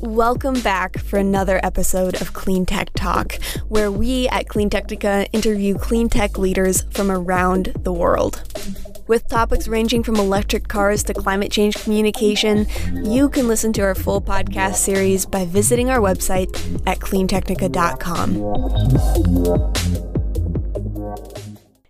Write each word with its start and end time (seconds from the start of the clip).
Welcome 0.00 0.60
back 0.60 0.96
for 0.98 1.18
another 1.18 1.58
episode 1.64 2.20
of 2.20 2.32
Clean 2.32 2.64
Tech 2.64 2.90
Talk, 2.94 3.34
where 3.66 3.90
we 3.90 4.28
at 4.28 4.46
CleanTechnica 4.46 5.28
interview 5.32 5.76
clean 5.76 6.08
tech 6.08 6.38
leaders 6.38 6.82
from 6.92 7.10
around 7.10 7.72
the 7.82 7.92
world. 7.92 8.40
With 9.08 9.26
topics 9.26 9.66
ranging 9.66 10.04
from 10.04 10.14
electric 10.14 10.68
cars 10.68 11.02
to 11.04 11.14
climate 11.14 11.50
change 11.50 11.82
communication, 11.82 12.68
you 13.02 13.28
can 13.28 13.48
listen 13.48 13.72
to 13.72 13.82
our 13.82 13.96
full 13.96 14.20
podcast 14.20 14.76
series 14.76 15.26
by 15.26 15.46
visiting 15.46 15.90
our 15.90 15.98
website 15.98 16.48
at 16.86 17.00
cleantechnica.com. 17.00 18.36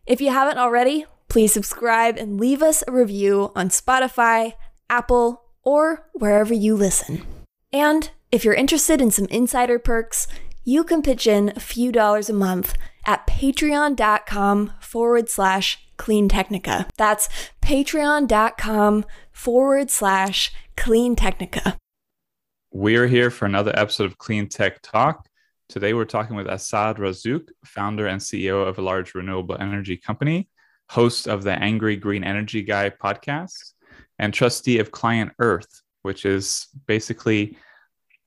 If 0.07 0.23
you 0.23 0.31
haven't 0.31 0.57
already, 0.57 1.05
please 1.29 1.53
subscribe 1.53 2.17
and 2.17 2.41
leave 2.41 2.63
us 2.63 2.83
a 2.89 2.93
review 2.93 3.53
on 3.55 3.69
Spotify, 3.69 4.55
Apple, 4.89 5.43
or 5.63 6.07
wherever 6.15 6.55
you 6.55 6.75
listen. 6.75 7.23
And 7.73 8.11
if 8.33 8.45
you're 8.45 8.55
interested 8.55 9.01
in 9.01 9.11
some 9.11 9.27
insider 9.27 9.79
perks, 9.79 10.27
you 10.65 10.85
can 10.85 11.03
pitch 11.03 11.27
in 11.27 11.53
a 11.57 11.61
few 11.61 11.93
dollars 11.93 12.29
a 12.29 12.35
month 12.35 12.75
at 13.05 13.27
patreon.com 13.27 14.73
forward 14.81 15.29
slash 15.29 15.79
clean 15.97 16.29
technica. 16.29 16.87
That's 16.97 17.29
patreon.com 17.63 19.05
forward 19.33 19.91
slash 19.91 20.53
clean 20.77 21.17
technica. 21.17 21.77
We're 22.71 23.07
here 23.07 23.31
for 23.31 23.47
another 23.47 23.73
episode 23.75 24.05
of 24.05 24.19
Clean 24.19 24.47
Tech 24.47 24.81
Talk. 24.83 25.27
Today 25.69 25.95
we're 25.95 26.05
talking 26.05 26.37
with 26.37 26.47
Assaad 26.47 26.99
Razzouk, 26.99 27.49
founder 27.65 28.07
and 28.07 28.21
CEO 28.21 28.67
of 28.67 28.79
a 28.79 28.83
large 28.83 29.15
renewable 29.15 29.57
energy 29.59 29.97
company, 29.97 30.49
host 30.91 31.29
of 31.29 31.45
the 31.45 31.53
Angry 31.53 31.97
Green 31.97 32.25
Energy 32.25 32.63
Guy 32.63 32.91
podcast, 32.91 33.73
and 34.19 34.33
trustee 34.35 34.79
of 34.79 34.91
ClientEarth, 34.91 35.83
which 36.09 36.25
is 36.25 36.69
basically 36.87 37.59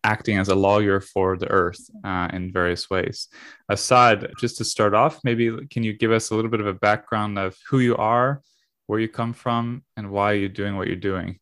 acting 0.04 0.38
as 0.38 0.50
a 0.50 0.62
lawyer 0.68 1.02
for 1.02 1.36
the 1.36 1.50
earth 1.50 1.84
uh, 2.04 2.28
in 2.32 2.54
various 2.54 2.92
ways. 2.92 3.28
Assaad, 3.72 4.20
just 4.40 4.58
to 4.60 4.64
start 4.64 4.94
off, 4.94 5.20
maybe 5.24 5.46
can 5.74 5.82
you 5.82 5.94
give 5.94 6.12
us 6.12 6.30
a 6.30 6.36
little 6.36 6.52
bit 6.52 6.62
of 6.62 6.68
a 6.68 6.76
background 6.76 7.40
of 7.40 7.58
who 7.68 7.80
you 7.80 7.96
are, 7.98 8.44
where 8.86 9.00
you 9.00 9.10
come 9.10 9.34
from, 9.34 9.84
and 9.98 10.12
why 10.12 10.34
you're 10.34 10.58
doing 10.62 10.78
what 10.78 10.88
you're 10.90 11.08
doing? 11.12 11.40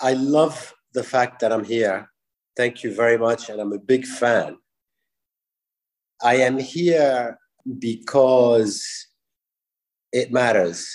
I 0.00 0.12
love 0.12 0.74
the 0.92 1.02
fact 1.02 1.40
that 1.40 1.50
I'm 1.50 1.64
here. 1.64 2.10
Thank 2.54 2.84
you 2.84 2.94
very 2.94 3.16
much. 3.16 3.48
And 3.48 3.58
I'm 3.58 3.72
a 3.72 3.78
big 3.78 4.04
fan. 4.04 4.58
I 6.22 6.34
am 6.48 6.58
here 6.58 7.38
because 7.78 8.84
it 10.12 10.30
matters. 10.30 10.86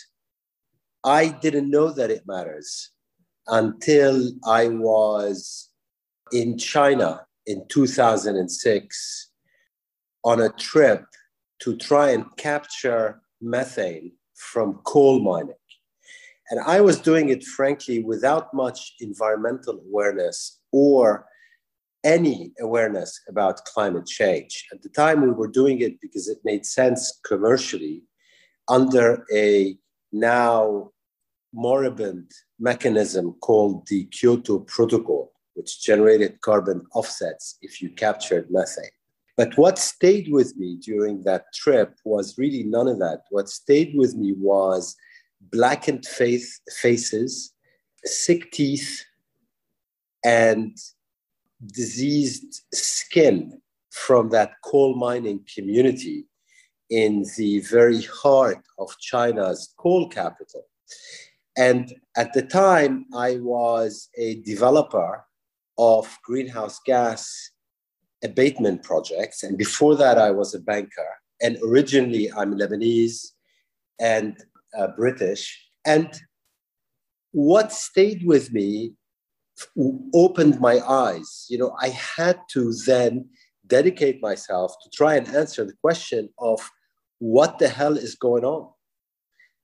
I 1.03 1.29
didn't 1.29 1.71
know 1.71 1.89
that 1.91 2.11
it 2.11 2.21
matters 2.27 2.91
until 3.47 4.31
I 4.45 4.67
was 4.67 5.69
in 6.31 6.57
China 6.57 7.25
in 7.45 7.65
2006 7.69 9.31
on 10.23 10.41
a 10.41 10.49
trip 10.49 11.05
to 11.61 11.77
try 11.77 12.11
and 12.11 12.25
capture 12.37 13.21
methane 13.41 14.11
from 14.35 14.81
coal 14.85 15.19
mining. 15.19 15.55
And 16.49 16.59
I 16.61 16.81
was 16.81 16.99
doing 16.99 17.29
it, 17.29 17.43
frankly, 17.43 18.03
without 18.03 18.53
much 18.53 18.93
environmental 18.99 19.79
awareness 19.89 20.59
or 20.71 21.25
any 22.03 22.53
awareness 22.59 23.19
about 23.27 23.65
climate 23.65 24.05
change. 24.05 24.65
At 24.71 24.81
the 24.81 24.89
time, 24.89 25.21
we 25.21 25.31
were 25.31 25.47
doing 25.47 25.81
it 25.81 25.99
because 26.01 26.27
it 26.29 26.37
made 26.45 26.65
sense 26.65 27.19
commercially 27.25 28.03
under 28.69 29.25
a 29.33 29.77
now 30.11 30.91
moribund 31.53 32.31
mechanism 32.59 33.33
called 33.41 33.87
the 33.87 34.05
Kyoto 34.05 34.59
Protocol, 34.59 35.31
which 35.53 35.81
generated 35.81 36.39
carbon 36.41 36.83
offsets 36.93 37.57
if 37.61 37.81
you 37.81 37.89
captured 37.89 38.49
methane. 38.51 38.89
But 39.35 39.55
what 39.57 39.77
stayed 39.77 40.31
with 40.31 40.57
me 40.57 40.77
during 40.77 41.21
that 41.23 41.45
trip 41.53 41.93
was 42.03 42.37
really 42.37 42.63
none 42.63 42.87
of 42.87 42.99
that. 42.99 43.21
What 43.29 43.49
stayed 43.49 43.93
with 43.95 44.15
me 44.15 44.33
was 44.35 44.95
blackened 45.39 46.05
face, 46.05 46.59
faces, 46.81 47.53
sick 48.03 48.51
teeth, 48.51 49.03
and 50.25 50.75
diseased 51.73 52.63
skin 52.73 53.61
from 53.91 54.29
that 54.29 54.53
coal 54.63 54.95
mining 54.95 55.43
community 55.53 56.25
in 56.89 57.23
the 57.37 57.59
very 57.61 58.01
heart 58.03 58.63
of 58.79 58.97
China's 58.99 59.73
coal 59.77 60.07
capital. 60.09 60.65
And 61.57 61.93
at 62.15 62.33
the 62.33 62.43
time, 62.43 63.05
I 63.13 63.37
was 63.37 64.09
a 64.15 64.41
developer 64.41 65.25
of 65.77 66.17
greenhouse 66.23 66.79
gas 66.85 67.51
abatement 68.23 68.83
projects. 68.83 69.43
And 69.43 69.57
before 69.57 69.95
that, 69.95 70.17
I 70.17 70.31
was 70.31 70.53
a 70.53 70.59
banker. 70.59 71.07
And 71.41 71.57
originally, 71.63 72.31
I'm 72.31 72.53
Lebanese 72.53 73.27
and 73.99 74.37
uh, 74.77 74.87
British. 74.95 75.59
And 75.85 76.09
what 77.31 77.71
stayed 77.71 78.25
with 78.25 78.51
me 78.53 78.93
opened 80.13 80.59
my 80.59 80.79
eyes. 80.79 81.45
You 81.49 81.57
know, 81.57 81.75
I 81.81 81.89
had 81.89 82.39
to 82.51 82.73
then 82.85 83.27
dedicate 83.65 84.21
myself 84.21 84.75
to 84.83 84.89
try 84.93 85.15
and 85.15 85.27
answer 85.29 85.65
the 85.65 85.73
question 85.81 86.29
of 86.39 86.69
what 87.19 87.57
the 87.59 87.67
hell 87.67 87.97
is 87.97 88.15
going 88.15 88.45
on 88.45 88.69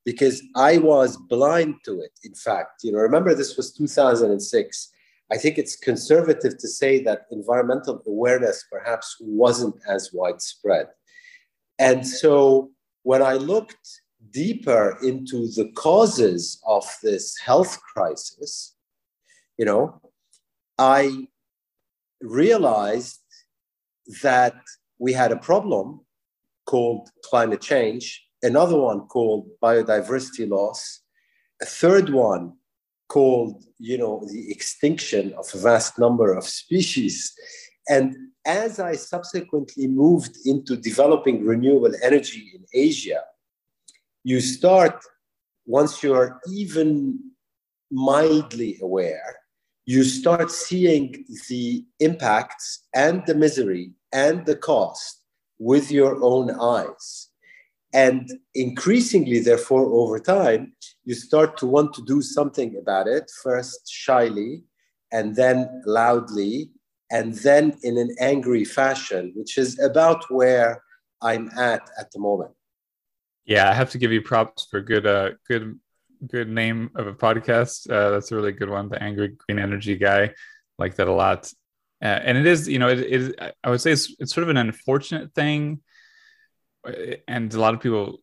because 0.06 0.44
I 0.56 0.78
was 0.78 1.18
blind 1.18 1.76
to 1.86 2.02
it. 2.02 2.12
In 2.24 2.34
fact, 2.34 2.84
you 2.84 2.92
know, 2.92 3.00
remember 3.00 3.34
this 3.34 3.56
was 3.58 3.74
2006. 3.74 4.90
I 5.32 5.38
think 5.38 5.58
it's 5.58 5.76
conservative 5.76 6.58
to 6.58 6.68
say 6.68 7.02
that 7.04 7.26
environmental 7.32 8.02
awareness 8.06 8.66
perhaps 8.70 9.18
wasn't 9.22 9.76
as 9.88 10.12
widespread. 10.14 10.88
And 11.80 12.06
so 12.06 12.72
when 13.04 13.22
I 13.22 13.34
looked 13.34 14.02
deeper 14.32 14.98
into 15.02 15.48
the 15.48 15.72
causes 15.76 16.62
of 16.68 16.86
this 17.02 17.38
health 17.38 17.80
crisis, 17.82 18.76
you 19.58 19.66
know, 19.66 20.02
I 20.78 21.28
realized 22.22 23.20
that 24.22 24.56
we 25.00 25.14
had 25.14 25.32
a 25.32 25.38
problem 25.38 26.02
called 26.66 27.10
climate 27.24 27.62
change 27.62 28.23
another 28.44 28.78
one 28.78 29.02
called 29.08 29.48
biodiversity 29.62 30.48
loss, 30.48 31.02
a 31.62 31.66
third 31.66 32.10
one 32.10 32.54
called, 33.08 33.64
you 33.80 33.98
know, 33.98 34.26
the 34.32 34.52
extinction 34.52 35.34
of 35.34 35.46
a 35.54 35.58
vast 35.58 35.98
number 35.98 36.34
of 36.34 36.46
species. 36.46 37.34
And 37.88 38.16
as 38.46 38.80
I 38.80 38.94
subsequently 38.96 39.88
moved 39.88 40.38
into 40.46 40.76
developing 40.76 41.46
renewable 41.46 41.94
energy 42.04 42.52
in 42.54 42.66
Asia, 42.74 43.22
you 44.24 44.42
start, 44.42 45.04
once 45.66 46.04
you're 46.04 46.40
even 46.50 47.20
mildly 47.92 48.78
aware, 48.82 49.36
you 49.86 50.04
start 50.04 50.50
seeing 50.50 51.26
the 51.50 51.86
impacts 52.00 52.88
and 52.96 53.24
the 53.26 53.36
misery 53.36 53.92
and 54.14 54.46
the 54.46 54.56
cost 54.56 55.22
with 55.60 55.92
your 55.92 56.24
own 56.24 56.52
eyes. 56.52 57.30
And 57.94 58.28
increasingly, 58.56 59.40
therefore, 59.40 59.86
over 59.86 60.18
time, 60.18 60.74
you 61.06 61.14
start 61.14 61.58
to 61.58 61.68
want 61.68 61.94
to 61.94 62.02
do 62.04 62.22
something 62.24 62.76
about 62.78 63.08
it, 63.08 63.32
first 63.44 63.88
shyly, 63.88 64.64
and 65.12 65.36
then 65.36 65.84
loudly, 65.86 66.72
and 67.12 67.36
then 67.36 67.78
in 67.84 68.00
an 68.00 68.16
angry 68.20 68.66
fashion, 68.66 69.32
which 69.36 69.60
is 69.60 69.80
about 69.80 70.26
where 70.32 70.82
I'm 71.22 71.52
at 71.56 71.88
at 72.00 72.12
the 72.12 72.20
moment. 72.20 72.52
Yeah, 73.46 73.70
I 73.70 73.74
have 73.74 73.92
to 73.92 74.00
give 74.00 74.12
you 74.12 74.22
props 74.22 74.66
for 74.72 74.82
good, 74.82 75.06
uh, 75.06 75.32
good, 75.48 75.80
good 76.26 76.50
name 76.50 76.90
of 76.96 77.06
a 77.06 77.14
podcast. 77.14 77.88
Uh, 77.92 78.10
that's 78.10 78.32
a 78.32 78.36
really 78.36 78.54
good 78.54 78.70
one. 78.70 78.90
The 78.90 79.02
Angry 79.04 79.36
Green 79.38 79.60
Energy 79.60 79.98
Guy, 79.98 80.34
like 80.80 80.96
that 80.96 81.08
a 81.08 81.14
lot. 81.14 81.52
Uh, 82.02 82.20
and 82.24 82.38
it 82.38 82.48
is, 82.48 82.68
you 82.68 82.80
know, 82.80 82.90
it 82.90 83.02
is. 83.02 83.34
I 83.64 83.70
would 83.70 83.82
say 83.82 83.92
it's, 83.92 84.16
it's 84.20 84.34
sort 84.34 84.44
of 84.44 84.50
an 84.50 84.58
unfortunate 84.58 85.34
thing 85.36 85.82
and 87.28 87.54
a 87.54 87.60
lot 87.60 87.74
of 87.74 87.80
people 87.82 88.20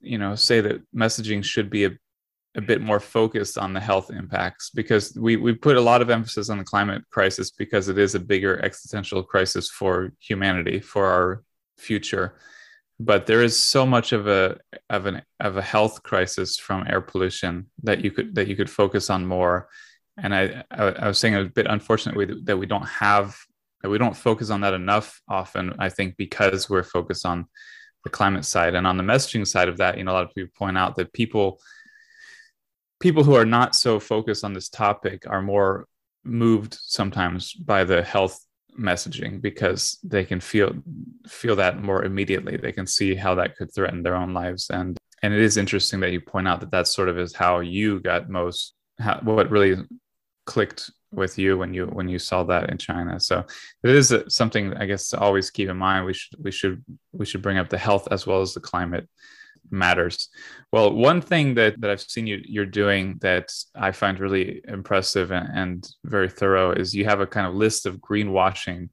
you 0.00 0.18
know 0.18 0.34
say 0.34 0.60
that 0.60 0.80
messaging 0.94 1.44
should 1.44 1.70
be 1.70 1.84
a, 1.84 1.90
a 2.56 2.60
bit 2.60 2.80
more 2.80 3.00
focused 3.00 3.58
on 3.58 3.72
the 3.72 3.80
health 3.80 4.10
impacts 4.10 4.70
because 4.70 5.16
we 5.16 5.36
we 5.36 5.54
put 5.54 5.76
a 5.76 5.80
lot 5.80 6.02
of 6.02 6.10
emphasis 6.10 6.50
on 6.50 6.58
the 6.58 6.64
climate 6.64 7.02
crisis 7.10 7.50
because 7.50 7.88
it 7.88 7.98
is 7.98 8.14
a 8.14 8.20
bigger 8.20 8.62
existential 8.64 9.22
crisis 9.22 9.70
for 9.70 10.12
humanity 10.18 10.80
for 10.80 11.06
our 11.06 11.42
future. 11.78 12.36
But 12.98 13.26
there 13.26 13.42
is 13.42 13.58
so 13.58 13.86
much 13.86 14.12
of 14.12 14.26
a 14.26 14.58
of 14.90 15.06
an 15.06 15.22
of 15.38 15.56
a 15.56 15.62
health 15.62 16.02
crisis 16.02 16.58
from 16.58 16.86
air 16.88 17.00
pollution 17.00 17.66
that 17.82 18.04
you 18.04 18.10
could 18.10 18.34
that 18.34 18.48
you 18.48 18.56
could 18.56 18.70
focus 18.70 19.10
on 19.10 19.26
more. 19.26 19.68
And 20.18 20.34
i 20.34 20.64
i, 20.70 20.84
I 20.84 21.08
was 21.08 21.18
saying 21.18 21.34
a 21.34 21.44
bit 21.44 21.66
unfortunately 21.68 22.26
that 22.44 22.58
we 22.58 22.66
don't 22.66 22.86
have 22.86 23.36
we 23.88 23.98
don't 23.98 24.16
focus 24.16 24.50
on 24.50 24.60
that 24.60 24.74
enough 24.74 25.20
often 25.28 25.74
i 25.78 25.88
think 25.88 26.16
because 26.16 26.68
we're 26.68 26.82
focused 26.82 27.24
on 27.24 27.46
the 28.04 28.10
climate 28.10 28.44
side. 28.44 28.74
And 28.74 28.86
on 28.86 28.96
the 28.96 29.02
messaging 29.02 29.46
side 29.46 29.68
of 29.68 29.78
that 29.78 29.98
you 29.98 30.04
know 30.04 30.12
a 30.12 30.14
lot 30.14 30.24
of 30.24 30.34
people 30.34 30.52
point 30.56 30.78
out 30.78 30.96
that 30.96 31.12
people 31.12 31.60
people 32.98 33.24
who 33.24 33.34
are 33.34 33.46
not 33.46 33.74
so 33.74 33.98
focused 33.98 34.44
on 34.44 34.52
this 34.52 34.68
topic 34.68 35.24
are 35.26 35.42
more 35.42 35.86
moved 36.24 36.78
sometimes 36.80 37.54
by 37.54 37.84
the 37.84 38.02
health 38.02 38.38
messaging 38.78 39.40
because 39.40 39.98
they 40.02 40.24
can 40.24 40.40
feel 40.40 40.72
feel 41.26 41.56
that 41.56 41.82
more 41.82 42.04
immediately. 42.04 42.56
They 42.56 42.72
can 42.72 42.86
see 42.86 43.14
how 43.14 43.34
that 43.36 43.56
could 43.56 43.74
threaten 43.74 44.02
their 44.02 44.16
own 44.16 44.32
lives. 44.34 44.70
And 44.70 44.96
and 45.22 45.34
it 45.34 45.40
is 45.40 45.56
interesting 45.56 46.00
that 46.00 46.12
you 46.12 46.20
point 46.20 46.48
out 46.48 46.60
that 46.60 46.70
that 46.70 46.86
sort 46.86 47.08
of 47.08 47.18
is 47.18 47.34
how 47.34 47.60
you 47.60 48.00
got 48.00 48.30
most 48.30 48.74
how, 48.98 49.20
what 49.22 49.50
really 49.50 49.76
clicked 50.46 50.90
with 51.12 51.38
you 51.38 51.58
when 51.58 51.74
you 51.74 51.86
when 51.86 52.08
you 52.08 52.18
saw 52.18 52.44
that 52.44 52.70
in 52.70 52.78
China. 52.78 53.18
So 53.20 53.44
it 53.82 53.90
is 53.90 54.14
something 54.28 54.74
I 54.74 54.86
guess 54.86 55.08
to 55.10 55.18
always 55.18 55.50
keep 55.50 55.68
in 55.68 55.76
mind. 55.76 56.06
We 56.06 56.14
should 56.14 56.38
we 56.42 56.50
should 56.50 56.84
we 57.12 57.26
should 57.26 57.42
bring 57.42 57.58
up 57.58 57.68
the 57.68 57.78
health 57.78 58.08
as 58.10 58.26
well 58.26 58.40
as 58.40 58.54
the 58.54 58.60
climate 58.60 59.08
matters. 59.70 60.28
Well, 60.72 60.92
one 60.92 61.20
thing 61.20 61.54
that, 61.54 61.80
that 61.80 61.90
I've 61.90 62.00
seen 62.00 62.26
you 62.26 62.40
you're 62.44 62.66
doing 62.66 63.18
that 63.22 63.52
I 63.74 63.92
find 63.92 64.18
really 64.18 64.62
impressive 64.66 65.32
and, 65.32 65.48
and 65.52 65.88
very 66.04 66.28
thorough 66.28 66.72
is 66.72 66.94
you 66.94 67.04
have 67.04 67.20
a 67.20 67.26
kind 67.26 67.46
of 67.46 67.54
list 67.54 67.86
of 67.86 67.98
greenwashing 67.98 68.88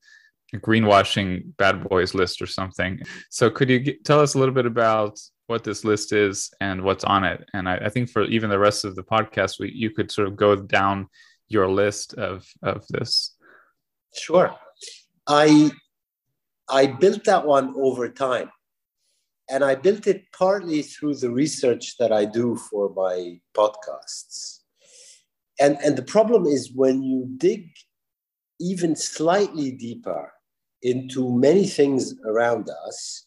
greenwashing 0.55 1.55
bad 1.57 1.87
boys 1.89 2.13
list 2.13 2.41
or 2.41 2.47
something. 2.47 2.99
So 3.29 3.49
could 3.49 3.69
you 3.69 3.79
get, 3.79 4.05
tell 4.05 4.21
us 4.21 4.33
a 4.33 4.39
little 4.39 4.53
bit 4.55 4.65
about 4.65 5.19
what 5.47 5.63
this 5.63 5.83
list 5.83 6.13
is 6.13 6.49
and 6.61 6.81
what's 6.81 7.03
on 7.03 7.23
it? 7.23 7.43
And 7.53 7.67
I, 7.67 7.77
I 7.77 7.89
think 7.89 8.09
for 8.09 8.23
even 8.23 8.49
the 8.49 8.59
rest 8.59 8.85
of 8.85 8.95
the 8.95 9.03
podcast, 9.03 9.59
we, 9.59 9.71
you 9.73 9.91
could 9.91 10.11
sort 10.11 10.27
of 10.27 10.37
go 10.37 10.55
down 10.55 11.09
your 11.47 11.69
list 11.69 12.13
of 12.15 12.45
of 12.61 12.87
this. 12.87 13.35
Sure, 14.13 14.55
I 15.27 15.71
I 16.69 16.87
built 16.87 17.23
that 17.25 17.45
one 17.45 17.73
over 17.77 18.09
time, 18.09 18.51
and 19.49 19.63
I 19.63 19.75
built 19.75 20.07
it 20.07 20.31
partly 20.37 20.81
through 20.81 21.15
the 21.15 21.31
research 21.31 21.97
that 21.97 22.11
I 22.11 22.25
do 22.25 22.55
for 22.55 22.93
my 22.93 23.39
podcasts. 23.55 24.59
And 25.59 25.77
and 25.83 25.97
the 25.97 26.03
problem 26.03 26.45
is 26.45 26.71
when 26.73 27.01
you 27.03 27.25
dig 27.37 27.69
even 28.59 28.95
slightly 28.95 29.71
deeper 29.71 30.33
into 30.81 31.31
many 31.37 31.65
things 31.65 32.13
around 32.25 32.69
us. 32.87 33.25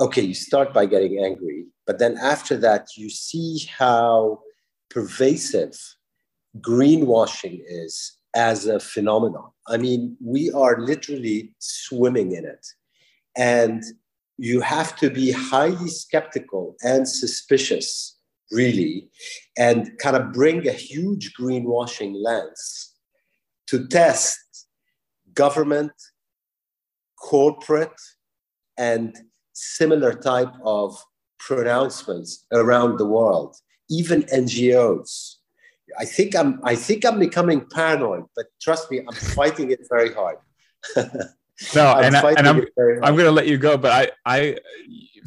Okay, 0.00 0.22
you 0.22 0.34
start 0.34 0.72
by 0.72 0.86
getting 0.86 1.24
angry, 1.24 1.66
but 1.86 1.98
then 1.98 2.16
after 2.18 2.56
that, 2.58 2.96
you 2.96 3.10
see 3.10 3.68
how 3.76 4.40
pervasive 4.90 5.76
greenwashing 6.60 7.60
is 7.66 8.18
as 8.34 8.66
a 8.66 8.80
phenomenon. 8.80 9.50
I 9.66 9.76
mean, 9.76 10.16
we 10.24 10.50
are 10.52 10.80
literally 10.80 11.54
swimming 11.58 12.32
in 12.32 12.44
it. 12.44 12.66
And 13.36 13.82
you 14.36 14.60
have 14.60 14.96
to 14.96 15.10
be 15.10 15.32
highly 15.32 15.88
skeptical 15.88 16.76
and 16.82 17.08
suspicious, 17.08 18.16
really, 18.52 19.08
and 19.56 19.90
kind 19.98 20.16
of 20.16 20.32
bring 20.32 20.66
a 20.68 20.72
huge 20.72 21.34
greenwashing 21.34 22.14
lens 22.14 22.94
to 23.66 23.86
test 23.88 24.38
government, 25.34 25.92
corporate, 27.20 28.00
and 28.78 29.16
similar 29.52 30.12
type 30.12 30.52
of 30.64 30.96
pronouncements 31.40 32.46
around 32.52 32.98
the 32.98 33.06
world, 33.06 33.56
even 33.90 34.22
NGOs 34.24 35.37
I 35.98 36.04
think 36.04 36.36
I'm 36.36 36.60
I 36.64 36.74
think 36.74 37.04
I'm 37.04 37.18
becoming 37.18 37.66
paranoid, 37.70 38.24
but 38.34 38.46
trust 38.60 38.90
me, 38.90 39.00
I'm 39.00 39.14
fighting 39.14 39.70
it 39.70 39.80
very 39.88 40.12
hard. 40.12 40.36
no, 40.96 41.86
I'm 41.86 42.04
and, 42.04 42.16
I, 42.16 42.32
and 42.32 42.48
I'm 42.48 42.66
I'm 43.02 43.14
going 43.14 43.26
to 43.26 43.32
let 43.32 43.46
you 43.46 43.58
go, 43.58 43.76
but 43.76 43.92
I 43.92 44.10
I 44.40 44.58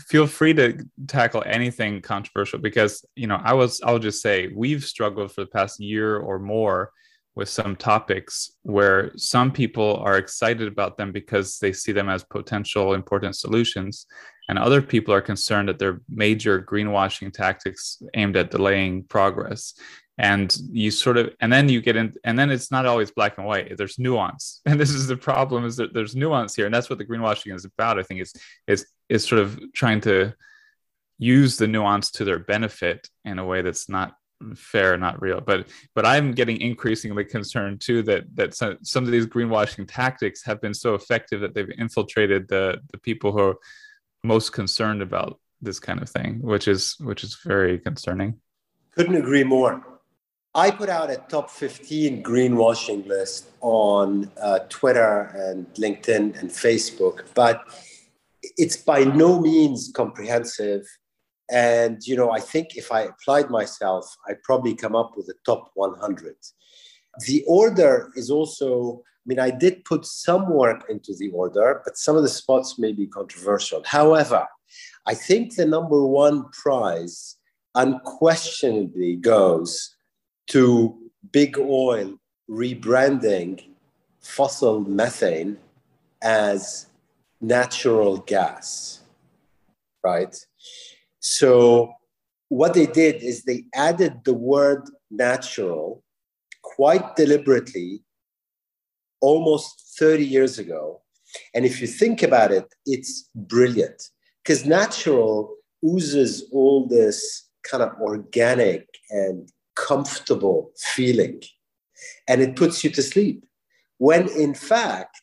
feel 0.07 0.27
free 0.27 0.53
to 0.53 0.77
tackle 1.07 1.43
anything 1.45 2.01
controversial 2.01 2.59
because 2.59 3.05
you 3.15 3.27
know 3.27 3.39
I 3.43 3.53
was 3.53 3.81
I'll 3.83 3.99
just 3.99 4.21
say 4.21 4.49
we've 4.55 4.83
struggled 4.83 5.31
for 5.31 5.41
the 5.41 5.47
past 5.47 5.79
year 5.79 6.17
or 6.17 6.39
more 6.39 6.91
with 7.35 7.47
some 7.47 7.75
topics 7.75 8.51
where 8.63 9.11
some 9.15 9.51
people 9.51 9.95
are 9.97 10.17
excited 10.17 10.67
about 10.67 10.97
them 10.97 11.11
because 11.13 11.59
they 11.59 11.71
see 11.71 11.93
them 11.93 12.09
as 12.09 12.23
potential 12.23 12.93
important 12.93 13.37
solutions 13.37 14.05
and 14.49 14.59
other 14.59 14.81
people 14.81 15.13
are 15.13 15.21
concerned 15.21 15.69
that 15.69 15.79
they're 15.79 16.01
major 16.09 16.61
greenwashing 16.61 17.31
tactics 17.31 18.01
aimed 18.15 18.35
at 18.35 18.51
delaying 18.51 19.03
progress 19.05 19.73
and 20.21 20.55
you 20.71 20.91
sort 20.91 21.17
of 21.17 21.33
and 21.39 21.51
then 21.51 21.67
you 21.67 21.81
get 21.81 21.95
in 21.95 22.13
and 22.23 22.37
then 22.37 22.51
it's 22.51 22.69
not 22.69 22.85
always 22.85 23.09
black 23.09 23.39
and 23.39 23.47
white. 23.47 23.75
There's 23.75 23.97
nuance. 23.97 24.61
And 24.67 24.79
this 24.79 24.91
is 24.91 25.07
the 25.07 25.17
problem 25.17 25.65
is 25.65 25.77
that 25.77 25.95
there's 25.95 26.15
nuance 26.15 26.55
here. 26.55 26.65
And 26.65 26.73
that's 26.73 26.91
what 26.91 26.99
the 26.99 27.05
greenwashing 27.05 27.55
is 27.55 27.65
about 27.65 27.99
i 27.99 28.03
think 28.03 28.21
is 28.21 28.33
is 28.67 28.85
is 29.09 29.27
sort 29.27 29.41
of 29.41 29.59
trying 29.73 29.99
to 30.01 30.33
use 31.17 31.57
the 31.57 31.67
nuance 31.67 32.11
to 32.11 32.23
their 32.23 32.37
benefit 32.37 33.09
in 33.25 33.39
a 33.39 33.45
way 33.45 33.63
that's 33.63 33.89
not 33.89 34.13
fair 34.55 34.95
not 34.95 35.19
real. 35.21 35.41
But 35.41 35.69
but 35.95 36.05
i'm 36.05 36.33
getting 36.33 36.61
increasingly 36.61 37.25
concerned 37.25 37.81
too 37.81 38.03
that 38.03 38.23
that 38.35 38.53
some, 38.53 38.77
some 38.83 39.05
of 39.05 39.11
these 39.11 39.25
greenwashing 39.25 39.87
tactics 39.87 40.43
have 40.43 40.61
been 40.61 40.75
so 40.75 40.93
effective 40.93 41.41
that 41.41 41.55
they've 41.55 41.79
infiltrated 41.79 42.47
the 42.47 42.79
the 42.91 42.99
people 42.99 43.31
who 43.31 43.39
are 43.39 43.55
most 44.23 44.53
concerned 44.53 45.01
about 45.01 45.39
this 45.63 45.79
kind 45.79 45.99
of 45.99 46.09
thing 46.09 46.39
which 46.41 46.67
is 46.67 46.95
which 46.99 47.23
is 47.23 47.39
very 47.43 47.79
concerning. 47.79 48.39
Couldn't 48.95 49.15
agree 49.15 49.45
more 49.45 49.91
I 50.53 50.69
put 50.69 50.89
out 50.89 51.09
a 51.09 51.15
top 51.29 51.49
15 51.49 52.21
greenwashing 52.23 53.07
list 53.07 53.51
on 53.61 54.29
uh, 54.41 54.59
Twitter 54.67 55.31
and 55.33 55.65
LinkedIn 55.75 56.37
and 56.37 56.49
Facebook, 56.49 57.23
but 57.33 57.63
it's 58.57 58.75
by 58.75 59.05
no 59.05 59.39
means 59.39 59.93
comprehensive. 59.95 60.85
And, 61.49 62.05
you 62.05 62.17
know, 62.17 62.31
I 62.31 62.41
think 62.41 62.75
if 62.75 62.91
I 62.91 63.03
applied 63.03 63.49
myself, 63.49 64.13
I'd 64.27 64.43
probably 64.43 64.75
come 64.75 64.93
up 64.93 65.13
with 65.15 65.29
a 65.29 65.35
top 65.45 65.71
100. 65.75 66.35
The 67.27 67.45
order 67.47 68.11
is 68.17 68.29
also, 68.29 69.03
I 69.05 69.23
mean, 69.25 69.39
I 69.39 69.51
did 69.51 69.85
put 69.85 70.05
some 70.05 70.49
work 70.49 70.83
into 70.89 71.15
the 71.17 71.29
order, 71.31 71.81
but 71.85 71.97
some 71.97 72.17
of 72.17 72.23
the 72.23 72.29
spots 72.29 72.77
may 72.77 72.91
be 72.91 73.07
controversial. 73.07 73.83
However, 73.85 74.45
I 75.07 75.13
think 75.13 75.55
the 75.55 75.65
number 75.65 76.05
one 76.05 76.49
prize 76.51 77.37
unquestionably 77.73 79.15
goes 79.15 79.95
to 80.51 80.97
big 81.31 81.57
oil 81.57 82.17
rebranding 82.49 83.63
fossil 84.19 84.81
methane 84.81 85.57
as 86.21 86.87
natural 87.39 88.17
gas, 88.17 88.99
right? 90.03 90.35
So, 91.19 91.93
what 92.49 92.73
they 92.73 92.85
did 92.85 93.23
is 93.23 93.43
they 93.43 93.63
added 93.73 94.25
the 94.25 94.33
word 94.33 94.89
natural 95.09 96.03
quite 96.61 97.15
deliberately 97.15 98.03
almost 99.21 99.95
30 99.97 100.25
years 100.25 100.59
ago. 100.59 101.01
And 101.53 101.63
if 101.63 101.79
you 101.79 101.87
think 101.87 102.23
about 102.23 102.51
it, 102.51 102.65
it's 102.85 103.29
brilliant 103.33 104.03
because 104.43 104.65
natural 104.65 105.55
oozes 105.85 106.43
all 106.51 106.87
this 106.87 107.47
kind 107.63 107.83
of 107.83 107.93
organic 108.01 108.85
and 109.11 109.49
comfortable 109.75 110.71
feeling 110.77 111.41
and 112.27 112.41
it 112.41 112.55
puts 112.55 112.83
you 112.83 112.89
to 112.91 113.01
sleep. 113.01 113.45
When 113.97 114.27
in 114.29 114.53
fact, 114.53 115.21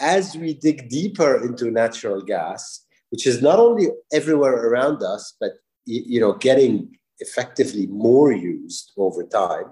as 0.00 0.36
we 0.36 0.54
dig 0.54 0.88
deeper 0.88 1.42
into 1.44 1.70
natural 1.70 2.22
gas, 2.22 2.84
which 3.10 3.26
is 3.26 3.42
not 3.42 3.58
only 3.58 3.88
everywhere 4.12 4.54
around 4.68 5.02
us, 5.02 5.34
but 5.40 5.52
you 5.86 6.20
know, 6.20 6.34
getting 6.34 6.96
effectively 7.20 7.86
more 7.86 8.32
used 8.32 8.92
over 8.96 9.22
time, 9.24 9.66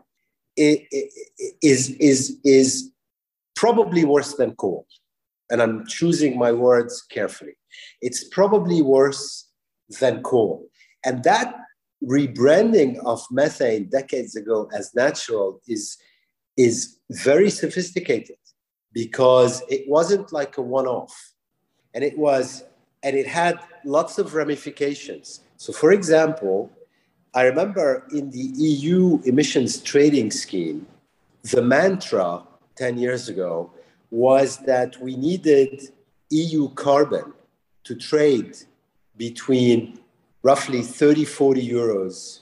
it, 0.56 0.86
is, 1.62 1.90
is, 1.96 2.38
is 2.44 2.90
probably 3.56 4.04
worse 4.04 4.34
than 4.34 4.54
coal. 4.56 4.86
And 5.50 5.60
I'm 5.60 5.86
choosing 5.86 6.38
my 6.38 6.52
words 6.52 7.02
carefully. 7.02 7.56
It's 8.00 8.24
probably 8.24 8.82
worse 8.82 9.48
than 10.00 10.22
coal. 10.22 10.68
And 11.04 11.24
that 11.24 11.54
rebranding 12.06 12.98
of 13.04 13.24
methane 13.30 13.88
decades 13.88 14.36
ago 14.36 14.68
as 14.74 14.94
natural 14.94 15.60
is, 15.68 15.96
is 16.56 16.98
very 17.10 17.50
sophisticated 17.50 18.36
because 18.92 19.62
it 19.68 19.88
wasn't 19.88 20.32
like 20.32 20.56
a 20.58 20.62
one-off. 20.62 21.14
And 21.94 22.02
it 22.04 22.18
was 22.18 22.64
and 23.04 23.16
it 23.16 23.26
had 23.26 23.58
lots 23.84 24.18
of 24.18 24.34
ramifications. 24.34 25.40
So 25.56 25.72
for 25.72 25.92
example 25.92 26.70
i 27.34 27.44
remember 27.44 28.06
in 28.12 28.30
the 28.30 28.50
eu 28.56 29.20
emissions 29.24 29.80
trading 29.80 30.30
scheme 30.30 30.86
the 31.44 31.62
mantra 31.62 32.42
10 32.76 32.98
years 32.98 33.28
ago 33.28 33.70
was 34.10 34.58
that 34.58 35.00
we 35.00 35.16
needed 35.16 35.80
eu 36.30 36.68
carbon 36.70 37.32
to 37.84 37.94
trade 37.94 38.56
between 39.16 39.98
roughly 40.42 40.82
30, 40.82 41.24
40 41.24 41.68
euros 41.68 42.40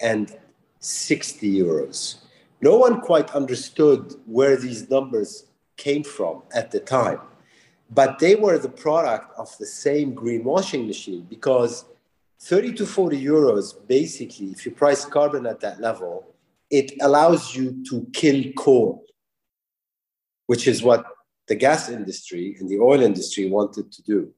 and 0.00 0.36
60 0.78 1.58
euros. 1.58 2.16
No 2.60 2.76
one 2.76 3.00
quite 3.00 3.30
understood 3.30 4.14
where 4.26 4.56
these 4.56 4.90
numbers 4.90 5.46
came 5.76 6.04
from 6.04 6.42
at 6.54 6.70
the 6.70 6.80
time, 6.80 7.20
but 7.90 8.18
they 8.18 8.34
were 8.34 8.58
the 8.58 8.68
product 8.68 9.32
of 9.38 9.56
the 9.58 9.66
same 9.66 10.14
greenwashing 10.14 10.86
machine 10.86 11.26
because 11.28 11.84
30 12.40 12.74
to 12.74 12.86
40 12.86 13.22
euros, 13.22 13.74
basically, 13.86 14.46
if 14.48 14.64
you 14.64 14.72
price 14.72 15.04
carbon 15.04 15.46
at 15.46 15.60
that 15.60 15.80
level, 15.80 16.26
it 16.70 16.92
allows 17.00 17.54
you 17.54 17.82
to 17.88 18.06
kill 18.12 18.44
coal 18.56 19.04
which 20.50 20.66
is 20.66 20.82
what 20.82 21.04
the 21.46 21.54
gas 21.54 21.88
industry 21.88 22.56
and 22.58 22.68
the 22.68 22.80
oil 22.80 23.00
industry 23.00 23.48
wanted 23.48 23.92
to 23.92 24.02
do. 24.02 24.34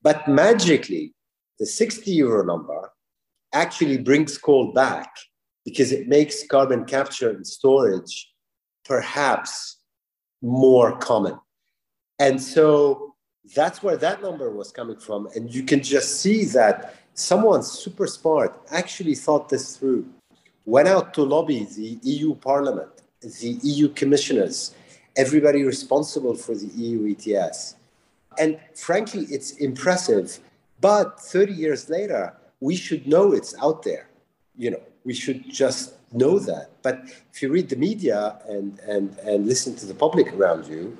But 0.00 0.28
magically, 0.28 1.12
the 1.58 1.66
60 1.66 2.10
euro 2.10 2.44
number 2.44 2.92
actually 3.52 3.98
brings 3.98 4.36
coal 4.38 4.72
back 4.72 5.16
because 5.64 5.92
it 5.92 6.08
makes 6.08 6.46
carbon 6.46 6.84
capture 6.84 7.30
and 7.30 7.46
storage 7.46 8.32
perhaps 8.84 9.78
more 10.42 10.96
common. 10.98 11.38
And 12.18 12.40
so 12.40 13.14
that's 13.54 13.82
where 13.82 13.96
that 13.96 14.22
number 14.22 14.50
was 14.50 14.70
coming 14.70 14.98
from. 14.98 15.28
And 15.34 15.52
you 15.52 15.62
can 15.62 15.82
just 15.82 16.20
see 16.20 16.44
that 16.46 16.94
someone 17.14 17.62
super 17.62 18.06
smart 18.06 18.58
actually 18.70 19.14
thought 19.14 19.48
this 19.48 19.76
through, 19.76 20.06
went 20.64 20.88
out 20.88 21.14
to 21.14 21.22
lobby 21.22 21.64
the 21.64 21.98
EU 22.02 22.34
Parliament, 22.34 22.90
the 23.20 23.58
EU 23.62 23.88
commissioners, 23.88 24.74
everybody 25.16 25.64
responsible 25.64 26.34
for 26.34 26.54
the 26.54 26.66
EU 26.66 27.14
ETS. 27.14 27.76
And 28.38 28.58
frankly, 28.74 29.26
it's 29.30 29.52
impressive. 29.52 30.38
But 30.80 31.20
30 31.20 31.52
years 31.52 31.88
later, 31.88 32.34
we 32.60 32.76
should 32.76 33.06
know 33.06 33.32
it's 33.32 33.54
out 33.62 33.82
there. 33.82 34.08
You 34.56 34.72
know, 34.72 34.82
we 35.04 35.14
should 35.14 35.50
just 35.50 35.94
know 36.12 36.38
that. 36.38 36.70
But 36.82 37.00
if 37.32 37.42
you 37.42 37.50
read 37.50 37.68
the 37.68 37.76
media 37.76 38.38
and, 38.48 38.78
and, 38.80 39.16
and 39.18 39.46
listen 39.46 39.74
to 39.76 39.86
the 39.86 39.94
public 39.94 40.32
around 40.32 40.66
you, 40.66 40.96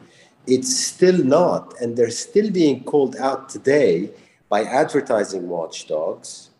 it's 0.47 0.77
still 0.77 1.23
not. 1.25 1.75
And 1.81 1.97
they're 1.97 2.11
still 2.11 2.51
being 2.51 2.85
called 2.85 3.17
out 3.17 3.49
today 3.49 4.11
by 4.49 4.63
advertising 4.63 5.49
watchdogs 5.49 6.51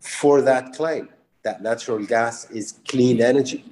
for 0.00 0.40
that 0.42 0.72
claim 0.74 1.08
that 1.42 1.62
natural 1.62 2.04
gas 2.04 2.50
is 2.50 2.74
clean 2.88 3.20
energy. 3.20 3.64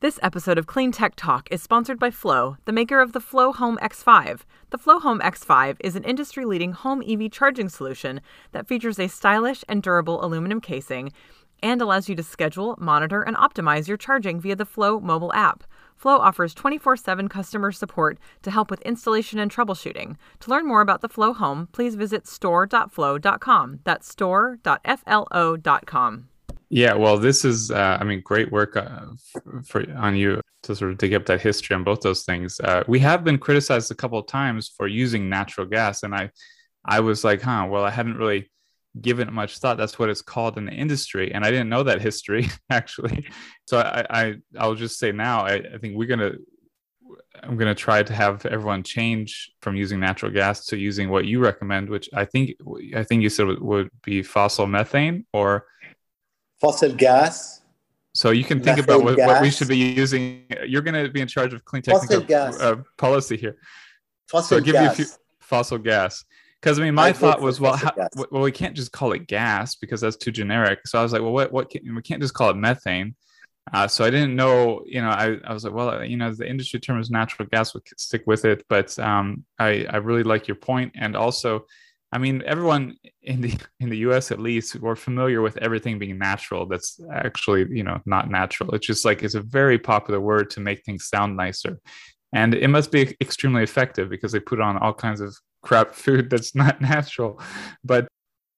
This 0.00 0.18
episode 0.22 0.58
of 0.58 0.66
Clean 0.66 0.92
Tech 0.92 1.16
Talk 1.16 1.48
is 1.50 1.62
sponsored 1.62 1.98
by 1.98 2.10
FLO, 2.10 2.58
the 2.66 2.72
maker 2.72 3.00
of 3.00 3.14
the 3.14 3.20
FLO 3.20 3.50
Home 3.52 3.78
X5. 3.78 4.42
The 4.68 4.76
FLO 4.76 4.98
Home 4.98 5.20
X5 5.20 5.78
is 5.80 5.96
an 5.96 6.04
industry 6.04 6.44
leading 6.44 6.72
home 6.72 7.02
EV 7.06 7.30
charging 7.30 7.70
solution 7.70 8.20
that 8.52 8.68
features 8.68 8.98
a 8.98 9.08
stylish 9.08 9.64
and 9.70 9.82
durable 9.82 10.22
aluminum 10.22 10.60
casing 10.60 11.12
and 11.62 11.80
allows 11.80 12.10
you 12.10 12.14
to 12.14 12.22
schedule, 12.22 12.76
monitor, 12.78 13.22
and 13.22 13.38
optimize 13.38 13.88
your 13.88 13.96
charging 13.96 14.38
via 14.38 14.54
the 14.54 14.66
FLO 14.66 15.00
mobile 15.00 15.32
app. 15.32 15.64
FLO 15.96 16.18
offers 16.18 16.52
24 16.52 16.98
7 16.98 17.30
customer 17.30 17.72
support 17.72 18.18
to 18.42 18.50
help 18.50 18.70
with 18.70 18.82
installation 18.82 19.38
and 19.38 19.50
troubleshooting. 19.50 20.16
To 20.40 20.50
learn 20.50 20.68
more 20.68 20.82
about 20.82 21.00
the 21.00 21.08
FLO 21.08 21.32
Home, 21.32 21.70
please 21.72 21.94
visit 21.94 22.26
store.flo.com. 22.26 23.80
That's 23.84 24.10
store.flo.com. 24.10 26.28
Yeah, 26.68 26.94
well, 26.94 27.16
this 27.16 27.44
is, 27.44 27.70
uh, 27.70 27.98
I 28.00 28.04
mean, 28.04 28.22
great 28.22 28.50
work 28.50 28.76
uh, 28.76 29.06
for 29.64 29.84
on 29.96 30.16
you 30.16 30.40
to 30.64 30.74
sort 30.74 30.90
of 30.90 30.98
dig 30.98 31.14
up 31.14 31.26
that 31.26 31.40
history 31.40 31.74
on 31.76 31.84
both 31.84 32.00
those 32.00 32.24
things. 32.24 32.58
Uh, 32.58 32.82
we 32.88 32.98
have 32.98 33.22
been 33.22 33.38
criticized 33.38 33.90
a 33.90 33.94
couple 33.94 34.18
of 34.18 34.26
times 34.26 34.72
for 34.76 34.88
using 34.88 35.28
natural 35.28 35.66
gas, 35.66 36.02
and 36.02 36.12
I, 36.14 36.30
I 36.84 37.00
was 37.00 37.22
like, 37.22 37.40
huh, 37.42 37.68
well, 37.70 37.84
I 37.84 37.90
hadn't 37.90 38.16
really 38.16 38.50
given 39.00 39.28
it 39.28 39.32
much 39.32 39.58
thought. 39.58 39.76
That's 39.76 39.98
what 39.98 40.08
it's 40.08 40.22
called 40.22 40.58
in 40.58 40.64
the 40.64 40.72
industry, 40.72 41.32
and 41.32 41.44
I 41.44 41.50
didn't 41.50 41.68
know 41.68 41.84
that 41.84 42.00
history 42.00 42.48
actually. 42.70 43.28
So 43.68 43.78
I, 43.78 44.06
I, 44.10 44.34
I'll 44.58 44.74
just 44.74 44.98
say 44.98 45.12
now, 45.12 45.42
I, 45.44 45.54
I 45.74 45.78
think 45.78 45.96
we're 45.96 46.08
gonna 46.08 46.32
I'm 47.42 47.58
to 47.58 47.74
try 47.74 48.02
to 48.02 48.12
have 48.12 48.46
everyone 48.46 48.82
change 48.82 49.50
from 49.60 49.76
using 49.76 50.00
natural 50.00 50.32
gas 50.32 50.66
to 50.66 50.76
using 50.76 51.10
what 51.10 51.26
you 51.26 51.40
recommend, 51.40 51.88
which 51.88 52.08
I 52.14 52.24
think 52.24 52.52
I 52.94 53.04
think 53.04 53.22
you 53.22 53.28
said 53.28 53.46
would 53.60 53.90
be 54.02 54.22
fossil 54.22 54.66
methane 54.66 55.26
or 55.32 55.66
fossil 56.60 56.92
gas. 56.92 57.62
So 58.14 58.30
you 58.30 58.44
can 58.44 58.62
think 58.62 58.78
about 58.78 59.04
what, 59.04 59.18
what, 59.18 59.42
we 59.42 59.50
should 59.50 59.68
be 59.68 59.76
using. 59.76 60.46
You're 60.66 60.82
going 60.82 61.04
to 61.04 61.10
be 61.10 61.20
in 61.20 61.28
charge 61.28 61.52
of 61.52 61.64
clean 61.64 61.82
technical 61.82 62.24
uh, 62.34 62.76
policy 62.96 63.36
here. 63.36 63.56
Fossil 64.28 64.58
so 64.58 64.64
give 64.64 64.72
gas. 64.72 64.98
you 64.98 65.04
a 65.04 65.06
few 65.06 65.16
fossil 65.40 65.78
gas. 65.78 66.24
Because 66.60 66.78
I 66.78 66.82
mean, 66.82 66.94
my 66.94 67.08
I 67.08 67.12
thought 67.12 67.40
was, 67.40 67.60
well, 67.60 67.76
how, 67.76 67.92
well, 68.30 68.42
we 68.42 68.50
can't 68.50 68.74
just 68.74 68.90
call 68.90 69.12
it 69.12 69.26
gas 69.26 69.76
because 69.76 70.00
that's 70.00 70.16
too 70.16 70.32
generic. 70.32 70.86
So 70.86 70.98
I 70.98 71.02
was 71.02 71.12
like, 71.12 71.22
well, 71.22 71.32
what, 71.32 71.52
what 71.52 71.70
can, 71.70 71.94
we 71.94 72.02
can't 72.02 72.22
just 72.22 72.34
call 72.34 72.50
it 72.50 72.56
methane. 72.56 73.14
Uh, 73.72 73.86
so 73.86 74.04
I 74.04 74.10
didn't 74.10 74.34
know, 74.34 74.82
you 74.86 75.02
know, 75.02 75.10
I, 75.10 75.36
I 75.44 75.52
was 75.52 75.64
like, 75.64 75.74
well, 75.74 76.04
you 76.04 76.16
know, 76.16 76.32
the 76.32 76.48
industry 76.48 76.80
term 76.80 77.00
is 77.00 77.10
natural 77.10 77.48
gas, 77.52 77.74
we 77.74 77.78
will 77.78 77.84
stick 77.96 78.22
with 78.26 78.44
it. 78.44 78.64
But 78.68 78.98
um, 78.98 79.44
I, 79.58 79.86
I 79.90 79.96
really 79.96 80.22
like 80.22 80.48
your 80.48 80.54
point, 80.54 80.92
and 80.96 81.16
also 81.16 81.66
I 82.16 82.18
mean, 82.18 82.42
everyone 82.46 82.96
in 83.22 83.42
the 83.42 83.52
in 83.80 83.90
the 83.90 83.98
U.S. 84.08 84.32
at 84.32 84.40
least, 84.40 84.76
we're 84.76 84.96
familiar 84.96 85.42
with 85.42 85.58
everything 85.58 85.98
being 85.98 86.16
natural. 86.16 86.64
That's 86.64 86.98
actually, 87.12 87.66
you 87.68 87.82
know, 87.82 88.00
not 88.06 88.30
natural. 88.30 88.74
It's 88.74 88.86
just 88.86 89.04
like 89.04 89.22
it's 89.22 89.34
a 89.34 89.42
very 89.42 89.78
popular 89.78 90.18
word 90.18 90.48
to 90.52 90.60
make 90.60 90.82
things 90.82 91.08
sound 91.08 91.36
nicer, 91.36 91.78
and 92.32 92.54
it 92.54 92.68
must 92.68 92.90
be 92.90 93.14
extremely 93.20 93.62
effective 93.62 94.08
because 94.08 94.32
they 94.32 94.40
put 94.40 94.62
on 94.62 94.78
all 94.78 94.94
kinds 94.94 95.20
of 95.20 95.36
crap 95.60 95.94
food 96.04 96.30
that's 96.30 96.54
not 96.54 96.80
natural. 96.80 97.38
But 97.84 98.08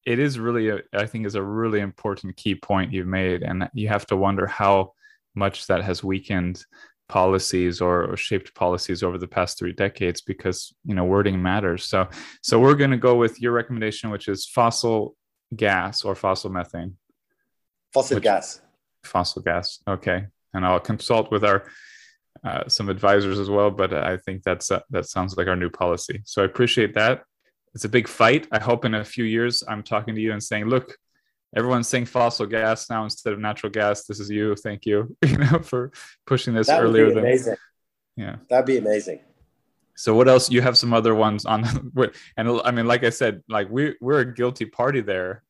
it 0.05 0.19
is 0.19 0.39
really, 0.39 0.69
a, 0.69 0.79
I 0.93 1.05
think, 1.05 1.25
is 1.25 1.35
a 1.35 1.43
really 1.43 1.81
important 1.81 2.37
key 2.37 2.55
point 2.55 2.93
you've 2.93 3.07
made, 3.07 3.43
and 3.43 3.69
you 3.73 3.89
have 3.89 4.05
to 4.07 4.15
wonder 4.15 4.47
how 4.47 4.93
much 5.35 5.67
that 5.67 5.83
has 5.83 6.01
weakened 6.01 6.63
policies 7.09 7.81
or, 7.81 8.11
or, 8.11 8.15
shaped 8.15 8.53
policies 8.53 9.03
over 9.03 9.17
the 9.17 9.27
past 9.27 9.57
three 9.57 9.73
decades 9.73 10.21
because 10.21 10.73
you 10.85 10.95
know 10.95 11.03
wording 11.03 11.41
matters. 11.41 11.83
So 11.83 12.07
so 12.41 12.59
we're 12.59 12.75
going 12.75 12.91
to 12.91 12.97
go 12.97 13.15
with 13.15 13.41
your 13.41 13.51
recommendation 13.51 14.11
which 14.11 14.27
is 14.27 14.45
fossil 14.45 15.15
gas 15.55 16.05
or 16.05 16.15
fossil 16.15 16.51
methane. 16.51 16.95
Fossil 17.93 18.15
which, 18.15 18.23
gas. 18.23 18.61
Fossil 19.03 19.41
gas 19.41 19.79
okay. 19.87 20.27
And 20.53 20.65
i'll 20.65 20.79
consult 20.79 21.31
with 21.31 21.43
our 21.43 21.65
uh, 22.43 22.67
some 22.67 22.89
advisors 22.89 23.37
as 23.37 23.49
well 23.49 23.69
but 23.69 23.93
i 23.93 24.15
think 24.15 24.43
that's 24.43 24.71
uh, 24.71 24.79
that 24.91 25.05
sounds 25.05 25.35
like 25.35 25.47
our 25.47 25.57
new 25.57 25.69
policy. 25.69 26.21
So 26.25 26.41
i 26.41 26.45
appreciate 26.45 26.93
that. 26.93 27.23
It's 27.75 27.85
a 27.85 27.89
big 27.89 28.07
fight. 28.07 28.47
I 28.51 28.59
hope 28.59 28.85
in 28.85 28.93
a 28.93 29.03
few 29.03 29.25
years 29.25 29.63
i'm 29.67 29.83
talking 29.83 30.13
to 30.15 30.21
you 30.21 30.31
and 30.31 30.43
saying 30.43 30.65
look 30.65 30.95
everyone's 31.55 31.87
saying 31.87 32.05
fossil 32.05 32.45
gas 32.45 32.89
now 32.89 33.03
instead 33.03 33.33
of 33.33 33.39
natural 33.39 33.71
gas. 33.71 34.05
This 34.05 34.19
is 34.19 34.29
you. 34.29 34.55
Thank 34.55 34.85
you, 34.85 35.15
you 35.25 35.37
know, 35.37 35.59
for 35.59 35.91
pushing 36.25 36.53
this 36.53 36.67
that 36.67 36.81
earlier. 36.81 37.05
Would 37.05 37.15
be 37.15 37.19
amazing. 37.19 37.55
Than, 38.17 38.25
yeah, 38.25 38.35
that'd 38.49 38.65
be 38.65 38.77
amazing. 38.77 39.19
So 39.95 40.13
what 40.13 40.29
else? 40.29 40.49
You 40.49 40.61
have 40.61 40.77
some 40.77 40.93
other 40.93 41.13
ones 41.13 41.45
on, 41.45 41.65
and 42.37 42.61
I 42.63 42.71
mean, 42.71 42.87
like 42.87 43.03
I 43.03 43.09
said, 43.09 43.43
like 43.49 43.69
we 43.69 43.95
we're 43.99 44.21
a 44.21 44.33
guilty 44.33 44.65
party 44.65 45.01
there. 45.01 45.43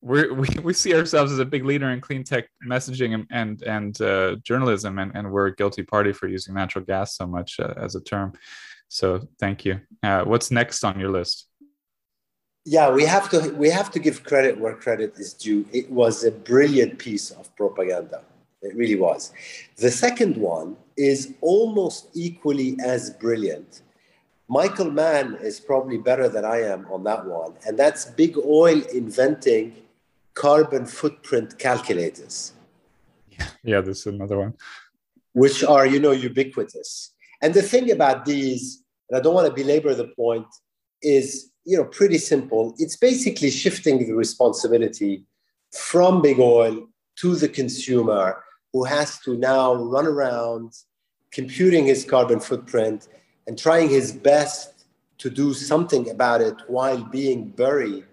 We're, 0.00 0.32
we 0.40 0.48
we 0.62 0.72
see 0.72 0.94
ourselves 0.94 1.32
as 1.32 1.38
a 1.38 1.44
big 1.44 1.64
leader 1.64 1.90
in 1.90 2.00
clean 2.00 2.22
tech 2.22 2.48
messaging 2.68 3.14
and 3.14 3.26
and, 3.30 3.62
and 3.62 4.00
uh, 4.00 4.36
journalism, 4.42 4.98
and, 4.98 5.12
and 5.14 5.30
we're 5.32 5.46
a 5.46 5.54
guilty 5.54 5.82
party 5.82 6.12
for 6.12 6.28
using 6.28 6.54
natural 6.54 6.84
gas 6.84 7.16
so 7.16 7.26
much 7.26 7.58
uh, 7.58 7.74
as 7.76 7.94
a 7.94 8.00
term. 8.00 8.32
So 8.88 9.26
thank 9.40 9.64
you. 9.64 9.80
Uh, 10.02 10.22
what's 10.22 10.50
next 10.50 10.84
on 10.84 11.00
your 11.00 11.10
list? 11.10 11.48
Yeah 12.66 12.90
we 12.90 13.04
have 13.04 13.30
to 13.30 13.50
we 13.54 13.70
have 13.70 13.90
to 13.92 13.98
give 13.98 14.24
credit 14.24 14.58
where 14.58 14.74
credit 14.74 15.14
is 15.16 15.32
due. 15.32 15.64
It 15.72 15.88
was 15.90 16.24
a 16.24 16.32
brilliant 16.32 16.98
piece 16.98 17.30
of 17.30 17.54
propaganda. 17.56 18.22
It 18.60 18.74
really 18.74 18.96
was. 18.96 19.32
The 19.76 19.90
second 19.90 20.36
one 20.36 20.76
is 20.96 21.34
almost 21.40 22.08
equally 22.14 22.76
as 22.84 23.10
brilliant. 23.10 23.82
Michael 24.48 24.90
mann 24.90 25.38
is 25.40 25.60
probably 25.60 25.98
better 25.98 26.28
than 26.28 26.44
i 26.44 26.58
am 26.60 26.86
on 26.90 27.04
that 27.04 27.24
one 27.26 27.52
and 27.66 27.78
that's 27.78 28.04
big 28.04 28.36
oil 28.38 28.80
inventing 28.92 29.74
carbon 30.34 30.86
footprint 30.86 31.58
calculators. 31.58 32.52
Yeah 33.62 33.80
this 33.80 34.00
is 34.00 34.06
another 34.06 34.38
one. 34.38 34.54
Which 35.32 35.62
are 35.62 35.86
you 35.86 36.00
know 36.00 36.12
ubiquitous. 36.12 37.12
And 37.42 37.54
the 37.54 37.62
thing 37.62 37.92
about 37.92 38.24
these 38.24 38.82
and 39.08 39.16
i 39.16 39.20
don't 39.22 39.34
want 39.34 39.46
to 39.46 39.62
belabor 39.62 39.94
the 39.94 40.08
point 40.24 40.48
is 41.02 41.52
you 41.66 41.76
know, 41.76 41.84
pretty 41.84 42.16
simple. 42.16 42.74
It's 42.78 42.96
basically 42.96 43.50
shifting 43.50 43.98
the 43.98 44.14
responsibility 44.14 45.24
from 45.72 46.22
big 46.22 46.38
oil 46.38 46.88
to 47.16 47.34
the 47.34 47.48
consumer 47.48 48.42
who 48.72 48.84
has 48.84 49.18
to 49.20 49.36
now 49.36 49.74
run 49.74 50.06
around 50.06 50.72
computing 51.32 51.84
his 51.84 52.04
carbon 52.04 52.38
footprint 52.38 53.08
and 53.46 53.58
trying 53.58 53.88
his 53.88 54.12
best 54.12 54.84
to 55.18 55.28
do 55.28 55.52
something 55.52 56.08
about 56.10 56.40
it 56.40 56.54
while 56.68 57.02
being 57.02 57.48
buried 57.48 58.06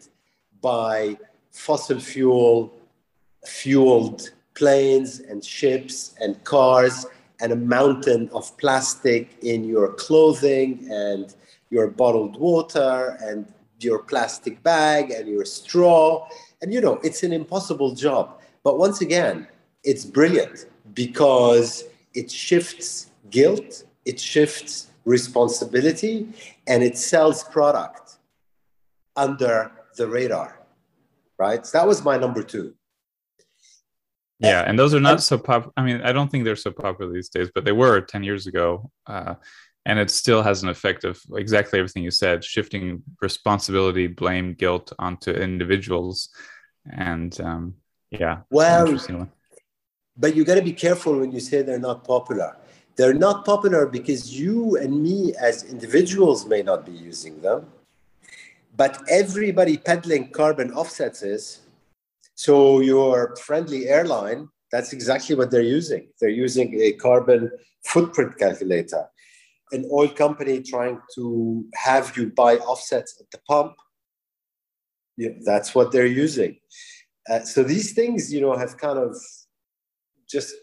by 0.62 1.17
fossil 1.51 2.00
fuel 2.00 2.74
fueled 3.45 4.31
planes 4.55 5.19
and 5.19 5.43
ships 5.43 6.15
and 6.19 6.43
cars 6.43 7.05
and 7.41 7.51
a 7.51 7.55
mountain 7.55 8.29
of 8.33 8.57
plastic 8.57 9.38
in 9.43 9.63
your 9.63 9.93
clothing 9.93 10.88
and 10.89 11.36
your 11.73 11.87
bottled 11.87 12.35
water 12.39 13.17
and 13.19 13.51
your 13.79 13.99
plastic 14.11 14.61
bag 14.61 15.09
and 15.09 15.27
your 15.27 15.43
straw. 15.43 16.27
And 16.61 16.71
you 16.73 16.79
know, 16.79 16.99
it's 17.03 17.23
an 17.23 17.33
impossible 17.33 17.95
job. 17.95 18.39
But 18.63 18.77
once 18.77 19.01
again, 19.01 19.47
it's 19.83 20.05
brilliant 20.05 20.67
because 20.93 21.83
it 22.13 22.31
shifts 22.31 23.09
guilt, 23.31 23.83
it 24.05 24.19
shifts 24.19 24.91
responsibility, 25.05 26.29
and 26.67 26.83
it 26.83 26.95
sells 26.97 27.43
product 27.43 28.17
under 29.15 29.71
the 29.97 30.07
radar. 30.07 30.59
Right? 31.39 31.65
So 31.65 31.79
that 31.79 31.87
was 31.87 32.03
my 32.03 32.17
number 32.17 32.43
two. 32.43 32.75
Yeah, 34.39 34.63
and 34.67 34.77
those 34.77 34.93
are 34.93 34.99
not 34.99 35.23
so 35.23 35.37
pop. 35.37 35.71
I 35.77 35.83
mean, 35.83 36.01
I 36.01 36.11
don't 36.11 36.29
think 36.29 36.43
they're 36.43 36.55
so 36.67 36.71
popular 36.71 37.11
these 37.11 37.29
days, 37.29 37.49
but 37.55 37.63
they 37.65 37.71
were 37.71 38.01
ten 38.01 38.23
years 38.23 38.45
ago. 38.45 38.91
Uh, 39.07 39.35
and 39.85 39.99
it 39.99 40.09
still 40.09 40.41
has 40.41 40.63
an 40.63 40.69
effect 40.69 41.03
of 41.03 41.21
exactly 41.35 41.79
everything 41.79 42.03
you 42.03 42.11
said 42.11 42.43
shifting 42.43 43.03
responsibility 43.21 44.07
blame 44.07 44.53
guilt 44.53 44.93
onto 44.99 45.31
individuals. 45.31 46.29
And 46.91 47.39
um, 47.41 47.75
yeah 48.11 48.41
well 48.51 48.85
but 50.15 50.35
you 50.35 50.45
got 50.45 50.55
to 50.55 50.61
be 50.61 50.73
careful 50.73 51.19
when 51.19 51.31
you 51.31 51.39
say 51.39 51.63
they're 51.63 51.79
not 51.79 52.03
popular. 52.03 52.55
They're 52.95 53.15
not 53.15 53.43
popular 53.43 53.87
because 53.87 54.39
you 54.39 54.77
and 54.77 55.01
me 55.01 55.33
as 55.39 55.63
individuals 55.63 56.45
may 56.45 56.61
not 56.61 56.85
be 56.85 56.91
using 56.91 57.41
them 57.41 57.65
but 58.75 59.01
everybody 59.09 59.77
peddling 59.77 60.29
carbon 60.31 60.71
offsets 60.73 61.21
is. 61.21 61.61
So 62.35 62.79
your 62.79 63.35
friendly 63.37 63.87
airline 63.87 64.49
that's 64.71 64.91
exactly 64.91 65.35
what 65.35 65.51
they're 65.51 65.61
using. 65.61 66.07
They're 66.19 66.29
using 66.29 66.81
a 66.81 66.93
carbon 66.93 67.51
footprint 67.85 68.39
calculator 68.39 69.07
an 69.73 69.89
oil 69.91 70.07
company 70.07 70.61
trying 70.61 70.99
to 71.15 71.65
have 71.73 72.15
you 72.15 72.31
buy 72.31 72.57
offsets 72.57 73.19
at 73.19 73.29
the 73.31 73.39
pump. 73.47 73.73
Yeah, 75.17 75.29
that's 75.45 75.75
what 75.75 75.91
they're 75.91 76.05
using. 76.05 76.57
Uh, 77.29 77.41
so 77.41 77.63
these 77.63 77.93
things, 77.93 78.31
you 78.33 78.41
know, 78.41 78.55
have 78.57 78.77
kind 78.77 78.99
of 78.99 79.15
just, 80.29 80.53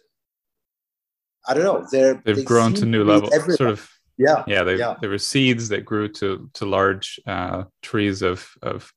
I 1.47 1.55
don't 1.55 1.65
know, 1.65 1.87
they're 1.91 2.23
they've 2.25 2.37
they 2.37 2.45
grown 2.45 2.75
to 2.75 2.87
new 2.87 3.05
levels. 3.05 3.33
Sort 3.57 3.71
of, 3.71 3.89
yeah, 4.19 4.45
yeah. 4.47 4.63
They 4.63 4.77
yeah. 4.77 4.97
there 5.01 5.11
were 5.11 5.19
seeds 5.19 5.69
that 5.71 5.85
grew 5.85 6.09
to 6.09 6.51
to 6.55 6.67
large 6.67 7.21
uh, 7.27 7.65
trees 7.83 8.23
of 8.23 8.49
of. 8.63 8.93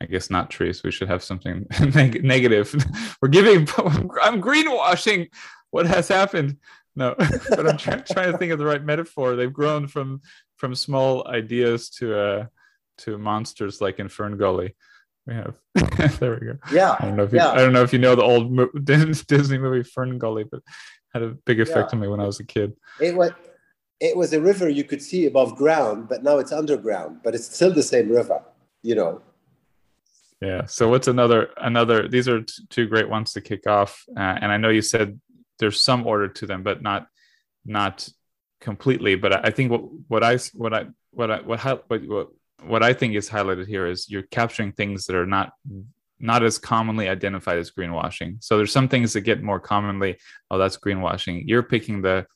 I 0.00 0.06
guess 0.06 0.28
not 0.28 0.50
trees. 0.50 0.82
We 0.82 0.90
should 0.90 1.08
have 1.08 1.22
something 1.22 1.66
neg- 1.94 2.24
negative. 2.24 2.74
We're 3.22 3.28
giving. 3.28 3.60
I'm 4.22 4.42
greenwashing. 4.42 5.28
What 5.70 5.86
has 5.86 6.08
happened? 6.08 6.58
No 6.96 7.14
but 7.50 7.68
i'm 7.68 7.76
try- 7.76 7.96
trying 7.96 8.32
to 8.32 8.38
think 8.38 8.52
of 8.52 8.58
the 8.58 8.64
right 8.64 8.84
metaphor. 8.84 9.36
They've 9.36 9.52
grown 9.52 9.86
from 9.86 10.20
from 10.56 10.74
small 10.74 11.26
ideas 11.28 11.90
to 11.90 12.18
uh 12.18 12.46
to 12.98 13.18
monsters 13.18 13.80
like 13.80 13.98
in 13.98 14.08
fern 14.08 14.36
gully. 14.36 14.74
We 15.26 15.34
have 15.34 15.58
there 16.20 16.38
we 16.38 16.46
go. 16.46 16.58
Yeah 16.70 16.96
i 16.98 17.04
don't 17.06 17.16
know 17.16 17.24
if 17.24 17.32
you, 17.32 17.38
yeah. 17.38 17.52
i 17.52 17.56
don't 17.56 17.72
know 17.72 17.82
if 17.82 17.92
you 17.92 17.98
know 17.98 18.14
the 18.14 18.22
old 18.22 18.52
mo- 18.52 18.70
disney 18.84 19.58
movie 19.58 19.82
fern 19.82 20.18
gully 20.18 20.44
but 20.44 20.60
had 21.12 21.22
a 21.22 21.30
big 21.46 21.60
effect 21.60 21.92
yeah. 21.92 21.96
on 21.96 22.00
me 22.00 22.08
when 22.08 22.20
i 22.20 22.26
was 22.26 22.40
a 22.40 22.44
kid. 22.44 22.74
It 23.00 23.16
was 23.16 23.30
it 24.00 24.16
was 24.16 24.32
a 24.32 24.40
river 24.40 24.68
you 24.68 24.84
could 24.84 25.00
see 25.00 25.26
above 25.26 25.56
ground 25.56 26.08
but 26.08 26.22
now 26.22 26.38
it's 26.38 26.52
underground 26.52 27.20
but 27.24 27.34
it's 27.34 27.54
still 27.54 27.72
the 27.72 27.82
same 27.82 28.10
river 28.10 28.42
you 28.82 28.94
know? 28.94 29.22
Yeah 30.42 30.66
so 30.66 30.90
what's 30.90 31.08
another 31.08 31.50
another 31.56 32.06
these 32.06 32.28
are 32.28 32.42
t- 32.42 32.62
two 32.68 32.86
great 32.86 33.08
ones 33.08 33.32
to 33.32 33.40
kick 33.40 33.66
off 33.66 34.04
uh, 34.16 34.36
and 34.40 34.52
i 34.52 34.58
know 34.58 34.68
you 34.68 34.82
said 34.82 35.18
there's 35.58 35.80
some 35.80 36.06
order 36.06 36.28
to 36.28 36.46
them, 36.46 36.62
but 36.62 36.82
not 36.82 37.06
not 37.64 38.08
completely. 38.60 39.14
But 39.14 39.46
I 39.46 39.50
think 39.50 39.70
what 39.70 39.82
what 40.08 40.24
I 40.24 40.38
what 40.54 40.74
I 40.74 40.86
what 41.10 41.30
I 41.30 41.40
what 41.40 41.60
what 41.88 42.08
what, 42.08 42.28
what 42.62 42.82
I 42.82 42.92
think 42.92 43.14
is 43.14 43.28
highlighted 43.28 43.66
here 43.66 43.86
is 43.86 44.10
you're 44.10 44.22
capturing 44.22 44.72
things 44.72 45.06
that 45.06 45.16
are 45.16 45.26
not 45.26 45.52
not 46.20 46.42
as 46.42 46.58
commonly 46.58 47.08
identified 47.08 47.58
as 47.58 47.70
greenwashing. 47.70 48.42
So 48.42 48.56
there's 48.56 48.72
some 48.72 48.88
things 48.88 49.12
that 49.12 49.22
get 49.22 49.42
more 49.42 49.60
commonly, 49.60 50.16
oh, 50.50 50.58
that's 50.58 50.78
greenwashing. 50.78 51.44
You're 51.46 51.62
picking 51.62 52.02
the 52.02 52.26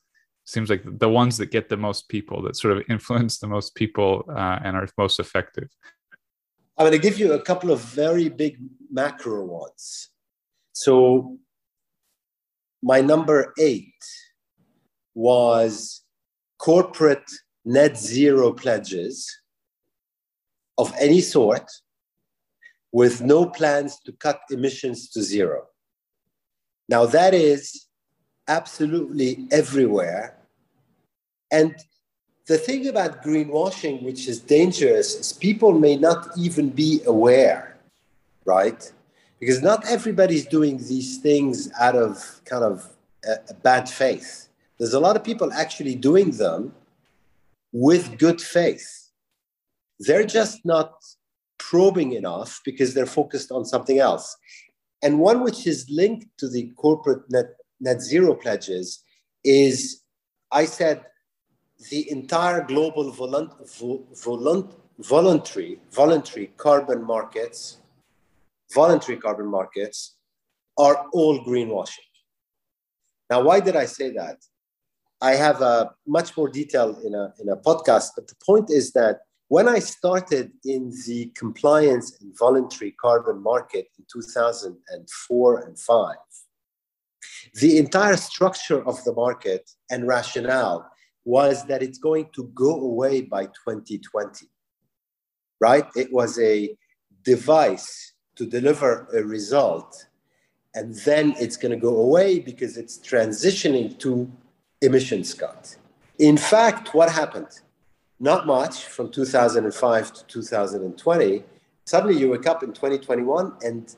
seems 0.45 0.69
like 0.69 0.83
the 0.83 1.09
ones 1.09 1.37
that 1.37 1.51
get 1.51 1.69
the 1.69 1.77
most 1.77 2.09
people 2.09 2.41
that 2.43 2.55
sort 2.55 2.75
of 2.75 2.83
influence 2.89 3.39
the 3.39 3.47
most 3.47 3.75
people 3.75 4.25
uh, 4.29 4.59
and 4.63 4.75
are 4.75 4.87
most 4.97 5.19
effective. 5.19 5.69
I'm 6.77 6.85
going 6.85 6.91
to 6.93 6.97
give 6.97 7.19
you 7.19 7.33
a 7.33 7.41
couple 7.41 7.71
of 7.71 7.81
very 7.81 8.29
big 8.29 8.57
macro 8.89 9.43
ones. 9.43 10.09
So 10.71 11.37
my 12.81 13.01
number 13.01 13.53
eight 13.59 13.93
was 15.13 16.01
corporate 16.57 17.29
net 17.65 17.97
zero 17.97 18.53
pledges 18.53 19.27
of 20.77 20.93
any 20.99 21.21
sort 21.21 21.69
with 22.91 23.21
no 23.21 23.45
plans 23.45 23.99
to 24.05 24.11
cut 24.13 24.39
emissions 24.49 25.09
to 25.09 25.21
zero. 25.21 25.67
Now, 26.87 27.05
that 27.05 27.33
is 27.33 27.87
absolutely 28.47 29.47
everywhere. 29.51 30.37
And 31.51 31.75
the 32.47 32.57
thing 32.57 32.87
about 32.87 33.23
greenwashing, 33.23 34.01
which 34.01 34.27
is 34.27 34.39
dangerous, 34.39 35.15
is 35.15 35.33
people 35.33 35.73
may 35.73 35.95
not 35.95 36.29
even 36.35 36.69
be 36.69 37.01
aware, 37.05 37.77
right? 38.45 38.91
Because 39.39 39.61
not 39.61 39.85
everybody's 39.87 40.45
doing 40.45 40.77
these 40.77 41.17
things 41.19 41.71
out 41.79 41.95
of 41.95 42.41
kind 42.45 42.63
of 42.63 42.89
a, 43.25 43.35
a 43.49 43.53
bad 43.53 43.89
faith. 43.89 44.49
There's 44.77 44.93
a 44.93 44.99
lot 44.99 45.15
of 45.15 45.23
people 45.23 45.51
actually 45.53 45.95
doing 45.95 46.31
them 46.31 46.73
with 47.71 48.17
good 48.17 48.41
faith. 48.41 49.09
They're 49.99 50.25
just 50.25 50.65
not 50.65 50.93
probing 51.57 52.13
enough 52.13 52.61
because 52.63 52.93
they're 52.93 53.05
focused 53.05 53.51
on 53.51 53.65
something 53.65 53.99
else. 53.99 54.37
And 55.01 55.19
one 55.19 55.43
which 55.43 55.67
is 55.67 55.89
linked 55.89 56.37
to 56.39 56.49
the 56.49 56.71
corporate 56.75 57.23
net, 57.29 57.55
net 57.79 58.01
zero 58.01 58.35
pledges 58.35 59.03
is 59.43 60.01
I 60.51 60.65
said 60.65 61.05
the 61.89 62.09
entire 62.11 62.63
global 62.63 63.11
volunt, 63.11 63.53
volunt, 64.15 64.75
voluntary, 64.99 65.79
voluntary 65.91 66.51
carbon 66.57 67.03
markets 67.03 67.77
voluntary 68.73 69.17
carbon 69.17 69.47
markets 69.47 70.15
are 70.77 71.05
all 71.13 71.43
greenwashing. 71.45 72.09
Now, 73.29 73.41
why 73.41 73.59
did 73.59 73.75
I 73.75 73.85
say 73.85 74.11
that? 74.11 74.37
I 75.21 75.31
have 75.31 75.61
a 75.61 75.91
much 76.07 76.35
more 76.37 76.49
detail 76.49 76.97
in 77.03 77.13
a, 77.13 77.33
in 77.39 77.49
a 77.49 77.57
podcast, 77.57 78.11
but 78.15 78.27
the 78.27 78.35
point 78.43 78.69
is 78.69 78.93
that 78.93 79.19
when 79.49 79.67
I 79.67 79.79
started 79.79 80.51
in 80.63 80.93
the 81.05 81.31
compliance 81.35 82.21
and 82.21 82.37
voluntary 82.37 82.91
carbon 82.91 83.41
market 83.41 83.87
in 83.97 84.05
2004 84.11 85.59
and 85.61 85.79
5, 85.79 86.15
the 87.55 87.77
entire 87.77 88.15
structure 88.15 88.85
of 88.87 89.03
the 89.03 89.13
market 89.13 89.69
and 89.89 90.07
rationale 90.07 90.89
was 91.25 91.65
that 91.65 91.83
it's 91.83 91.97
going 91.97 92.29
to 92.35 92.45
go 92.53 92.79
away 92.79 93.21
by 93.21 93.45
2020. 93.45 94.47
Right? 95.59 95.85
It 95.95 96.13
was 96.13 96.39
a 96.39 96.75
device 97.23 98.08
to 98.39 98.45
deliver 98.45 99.05
a 99.13 99.21
result. 99.21 100.05
And 100.73 100.95
then 101.03 101.35
it's 101.37 101.57
going 101.57 101.71
to 101.71 101.77
go 101.89 101.97
away 101.97 102.39
because 102.39 102.77
it's 102.77 102.97
transitioning 102.97 103.99
to 103.99 104.31
emissions 104.81 105.33
cut. 105.33 105.75
In 106.19 106.37
fact, 106.37 106.93
what 106.93 107.11
happened? 107.11 107.51
Not 108.17 108.47
much 108.47 108.85
from 108.85 109.11
2005 109.11 110.13
to 110.13 110.25
2020. 110.25 111.43
Suddenly 111.85 112.17
you 112.17 112.29
wake 112.29 112.47
up 112.47 112.63
in 112.63 112.71
2021 112.71 113.57
and 113.61 113.93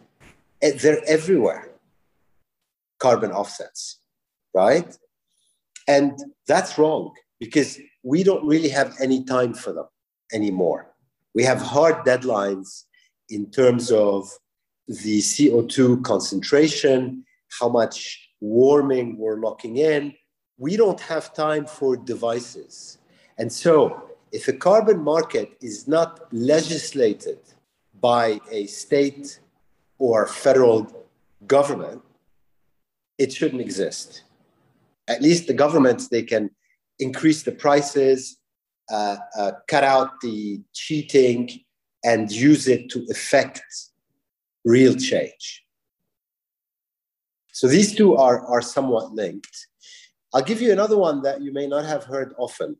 eh, 0.64 0.72
they're 0.82 1.04
everywhere 1.08 1.70
carbon 2.98 3.32
offsets, 3.32 4.00
right? 4.56 4.98
And 5.88 6.18
that's 6.48 6.80
wrong 6.80 7.14
because 7.40 7.80
we 8.02 8.24
don't 8.24 8.46
really 8.46 8.70
have 8.70 8.96
any 9.00 9.24
time 9.24 9.54
for 9.54 9.72
them 9.72 9.88
anymore. 10.34 10.88
We 11.36 11.44
have 11.44 11.62
hard 11.62 12.06
deadlines 12.06 12.86
in 13.32 13.50
terms 13.50 13.92
of 13.92 14.30
the 14.88 15.20
CO2 15.20 16.04
concentration, 16.04 17.24
how 17.60 17.70
much 17.70 18.30
warming 18.42 19.18
we're 19.18 19.40
locking 19.40 19.78
in. 19.78 20.14
We 20.58 20.76
don't 20.76 21.00
have 21.00 21.34
time 21.34 21.66
for 21.66 21.96
devices. 21.96 22.98
And 23.38 23.52
so, 23.52 24.10
if 24.32 24.48
a 24.48 24.54
carbon 24.54 25.02
market 25.02 25.58
is 25.62 25.88
not 25.88 26.32
legislated 26.32 27.40
by 28.00 28.40
a 28.50 28.66
state 28.68 29.40
or 29.98 30.28
federal 30.28 30.88
government, 31.48 32.02
it 33.18 33.32
shouldn't 33.34 33.62
exist. 33.62 34.24
At 35.08 35.22
least 35.22 35.48
the 35.48 35.54
governments, 35.54 36.08
they 36.08 36.24
can 36.24 36.50
increase 37.00 37.44
the 37.44 37.52
prices, 37.52 38.38
uh, 38.92 39.18
uh, 39.38 39.52
cut 39.68 39.84
out 39.84 40.22
the 40.22 40.62
cheating, 40.74 41.50
and 42.04 42.32
use 42.32 42.68
it 42.68 42.90
to 42.92 43.06
effect 43.10 43.62
real 44.66 44.96
change. 44.96 45.64
So 47.52 47.68
these 47.68 47.96
two 47.96 48.16
are, 48.16 48.46
are 48.48 48.62
somewhat 48.62 49.14
linked. 49.14 49.68
I'll 50.34 50.42
give 50.42 50.62
you 50.62 50.72
another 50.72 50.98
one 50.98 51.22
that 51.24 51.42
you 51.42 51.52
may 51.52 51.68
not 51.68 51.86
have 51.86 52.06
heard 52.06 52.34
often 52.38 52.78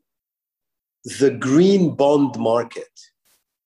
the 1.04 1.30
green 1.30 1.94
bond 1.94 2.38
market. 2.38 2.88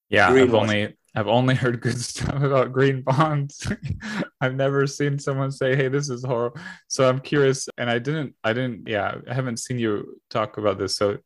Yeah, 0.09 0.31
green 0.31 0.49
I've 0.49 0.55
only 0.55 0.97
I've 1.15 1.29
only 1.29 1.55
heard 1.55 1.81
good 1.81 1.99
stuff 2.11 2.43
about 2.43 2.73
green 2.73 3.03
bonds. 3.03 3.67
I've 4.41 4.55
never 4.55 4.87
seen 4.87 5.19
someone 5.19 5.51
say, 5.51 5.75
"Hey, 5.77 5.89
this 5.89 6.11
is 6.11 6.25
horrible." 6.25 6.61
So 6.89 7.09
I'm 7.09 7.21
curious, 7.21 7.69
and 7.79 7.89
I 7.91 7.99
didn't, 7.99 8.35
I 8.45 8.53
didn't, 8.53 8.89
yeah, 8.89 9.17
I 9.29 9.35
haven't 9.35 9.59
seen 9.59 9.79
you 9.79 10.21
talk 10.31 10.59
about 10.59 10.79
this. 10.79 10.97
So, 10.97 11.19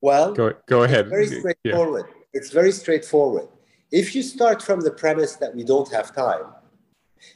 well, 0.00 0.32
go 0.32 0.54
go 0.66 0.84
ahead. 0.84 1.08
Very 1.08 1.26
straightforward. 1.26 2.06
Yeah. 2.08 2.19
It's 2.32 2.50
very 2.50 2.72
straightforward. 2.72 3.48
If 3.90 4.14
you 4.14 4.22
start 4.22 4.62
from 4.62 4.80
the 4.80 4.92
premise 4.92 5.34
that 5.36 5.54
we 5.54 5.64
don't 5.64 5.90
have 5.90 6.14
time, 6.14 6.46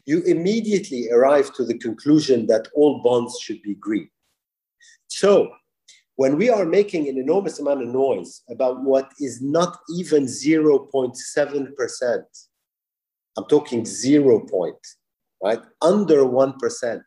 you 0.07 0.22
immediately 0.22 1.11
arrive 1.11 1.52
to 1.54 1.64
the 1.64 1.76
conclusion 1.78 2.46
that 2.46 2.68
all 2.74 3.02
bonds 3.02 3.38
should 3.40 3.61
be 3.62 3.74
green. 3.74 4.09
So, 5.09 5.50
when 6.16 6.37
we 6.37 6.48
are 6.48 6.64
making 6.64 7.09
an 7.09 7.18
enormous 7.18 7.59
amount 7.59 7.83
of 7.83 7.88
noise 7.88 8.42
about 8.48 8.85
what 8.85 9.11
is 9.18 9.42
not 9.42 9.78
even 9.96 10.26
0.7%, 10.26 12.22
I'm 13.37 13.44
talking 13.46 13.85
zero 13.85 14.38
point, 14.38 14.78
right? 15.42 15.61
Under 15.83 16.24
1% 16.24 17.02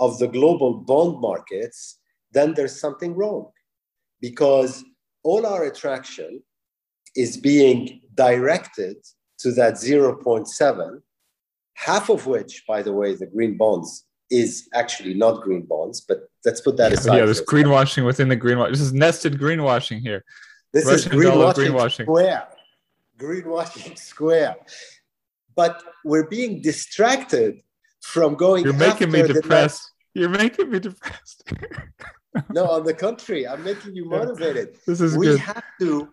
of 0.00 0.18
the 0.18 0.28
global 0.28 0.74
bond 0.74 1.18
markets, 1.20 1.98
then 2.30 2.52
there's 2.52 2.78
something 2.78 3.14
wrong 3.14 3.50
because 4.20 4.84
all 5.22 5.46
our 5.46 5.64
attraction 5.64 6.42
is 7.16 7.36
being 7.36 8.00
directed 8.14 8.96
to 9.38 9.52
that 9.52 9.74
0.7, 9.74 11.02
half 11.74 12.08
of 12.08 12.26
which, 12.26 12.64
by 12.66 12.82
the 12.82 12.92
way, 12.92 13.14
the 13.14 13.26
green 13.26 13.56
bonds 13.56 14.06
is 14.30 14.68
actually 14.72 15.14
not 15.14 15.42
green 15.42 15.62
bonds, 15.62 16.00
but 16.00 16.28
let's 16.44 16.60
put 16.60 16.76
that 16.78 16.92
aside. 16.92 17.18
Yeah, 17.18 17.24
there's 17.26 17.42
greenwashing 17.42 18.06
within 18.06 18.28
the 18.28 18.36
greenwash. 18.36 18.70
This 18.70 18.80
is 18.80 18.92
nested 18.92 19.38
greenwashing 19.38 20.00
here. 20.00 20.24
This 20.72 20.86
Russian 20.86 21.12
is 21.12 21.18
greenwashing, 21.18 21.54
greenwashing 21.54 22.04
square. 22.04 22.48
Greenwashing 23.18 23.98
square. 24.10 24.56
But 25.54 25.82
we're 26.04 26.28
being 26.28 26.62
distracted 26.62 27.60
from 28.00 28.34
going. 28.34 28.64
You're 28.64 28.72
making 28.72 29.10
me 29.10 29.22
depressed. 29.22 29.82
You're 30.14 30.30
making 30.30 30.70
me 30.70 30.78
depressed. 30.78 31.52
no, 32.50 32.66
on 32.66 32.84
the 32.84 32.94
contrary, 32.94 33.46
I'm 33.46 33.62
making 33.62 33.94
you 33.94 34.06
motivated. 34.08 34.78
This 34.86 35.02
is 35.02 35.16
we 35.16 35.26
good. 35.26 35.40
have 35.40 35.64
to 35.80 36.08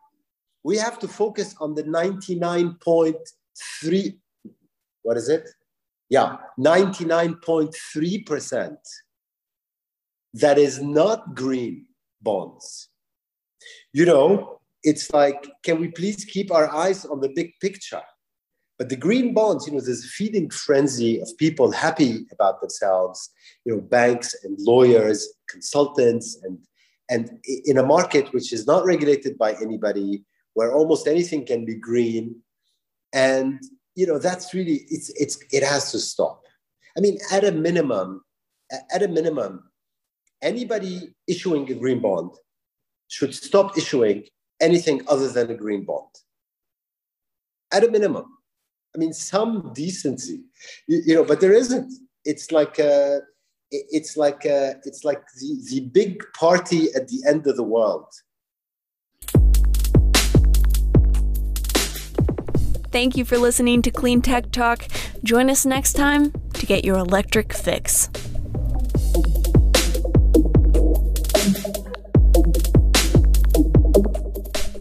we 0.64 0.78
have 0.78 0.98
to 1.00 1.08
focus 1.08 1.56
on 1.60 1.76
the 1.76 1.84
99.3 1.84 4.20
what 5.04 5.18
is 5.18 5.30
it? 5.30 5.48
Yeah, 6.10 6.38
99.3% 6.60 8.78
that 10.36 10.58
is 10.58 10.82
not 10.82 11.36
green 11.36 11.86
bonds. 12.22 12.90
You 13.94 14.06
know, 14.06 14.60
it's 14.84 15.12
like, 15.12 15.50
can 15.64 15.80
we 15.80 15.88
please 15.90 16.26
keep 16.26 16.52
our 16.52 16.74
eyes 16.74 17.06
on 17.06 17.22
the 17.22 17.30
big 17.30 17.52
picture? 17.62 18.02
But 18.78 18.90
the 18.90 18.96
green 18.96 19.34
bonds, 19.34 19.66
you 19.68 19.74
know, 19.74 19.82
there's 19.82 20.06
a 20.06 20.08
feeding 20.08 20.50
frenzy 20.50 21.20
of 21.20 21.30
people 21.38 21.72
happy 21.72 22.26
about 22.32 22.62
themselves, 22.62 23.30
you 23.66 23.74
know, 23.74 23.82
banks 23.82 24.34
and 24.44 24.58
lawyers, 24.60 25.28
consultants, 25.50 26.40
and 26.44 26.58
and 27.12 27.40
in 27.66 27.80
a 27.80 27.84
market 27.84 28.32
which 28.34 28.54
is 28.54 28.68
not 28.68 28.86
regulated 28.86 29.36
by 29.40 29.54
anybody, 29.54 30.24
where 30.60 30.74
almost 30.74 31.08
anything 31.08 31.46
can 31.46 31.64
be 31.64 31.76
green, 31.76 32.36
and 33.14 33.62
you 33.96 34.06
know, 34.06 34.20
that's 34.20 34.54
really 34.54 34.82
it's 34.90 35.10
it's 35.24 35.36
it 35.54 35.64
has 35.64 35.92
to 35.94 36.00
stop. 36.00 36.44
I 36.98 37.00
mean, 37.00 37.18
at 37.32 37.46
a 37.46 37.52
minimum, 37.54 38.26
at 38.94 39.02
a 39.02 39.08
minimum, 39.08 39.54
anybody 40.42 41.14
issuing 41.28 41.72
a 41.72 41.76
green 41.76 42.02
bond 42.02 42.32
should 43.08 43.34
stop 43.34 43.78
issuing 43.78 44.26
anything 44.60 45.02
other 45.08 45.30
than 45.30 45.50
a 45.50 45.56
green 45.56 45.86
bond. 45.86 46.12
At 47.72 47.86
a 47.86 47.90
minimum 47.90 48.26
I 48.96 48.98
mean, 48.98 49.14
some 49.14 49.72
decency, 49.74 50.42
you, 50.88 51.02
you 51.06 51.16
know, 51.16 51.24
but 51.24 51.40
there 51.40 51.54
isn't. 51.54 51.94
It's 52.26 52.52
like 52.52 52.80
uh, 52.80 52.84
a, 52.84 53.22
it's 53.72 54.18
like 54.18 54.46
a, 54.46 54.76
it's 54.84 55.04
like 55.04 55.22
the, 55.40 55.64
the 55.70 55.80
big 55.82 56.24
party 56.38 56.88
at 56.96 57.08
the 57.08 57.24
end 57.28 57.48
of 57.48 57.56
the 57.56 57.64
world. 57.64 58.12
Thank 62.92 63.16
you 63.16 63.26
for 63.26 63.38
listening 63.38 63.82
to 63.84 63.92
Clean 63.92 64.22
Tech 64.22 64.52
Talk. 64.52 64.88
Join 65.24 65.50
us 65.50 65.66
next 65.66 65.94
time 65.94 66.32
to 66.54 66.66
get 66.66 66.84
your 66.84 66.98
electric 66.98 67.54
fix. 67.54 68.10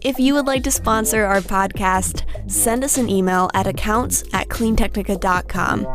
If 0.01 0.17
you 0.17 0.33
would 0.33 0.47
like 0.47 0.63
to 0.63 0.71
sponsor 0.71 1.23
our 1.25 1.41
podcast, 1.41 2.23
send 2.49 2.83
us 2.83 2.97
an 2.97 3.09
email 3.09 3.49
at 3.53 3.67
accounts 3.67 4.23
at 4.33 4.47
cleantechnica.com. 4.47 5.85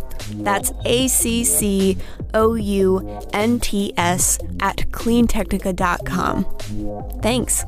That's 0.45 0.73
A 0.85 1.09
C 1.09 1.43
C 1.43 1.97
O 2.33 2.55
U 2.55 3.21
N 3.33 3.59
T 3.59 3.93
S 3.97 4.39
at 4.61 4.77
cleantechnica.com. 4.93 6.45
Thanks. 7.23 7.65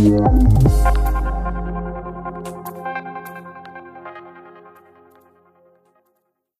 Yeah. 0.00 0.99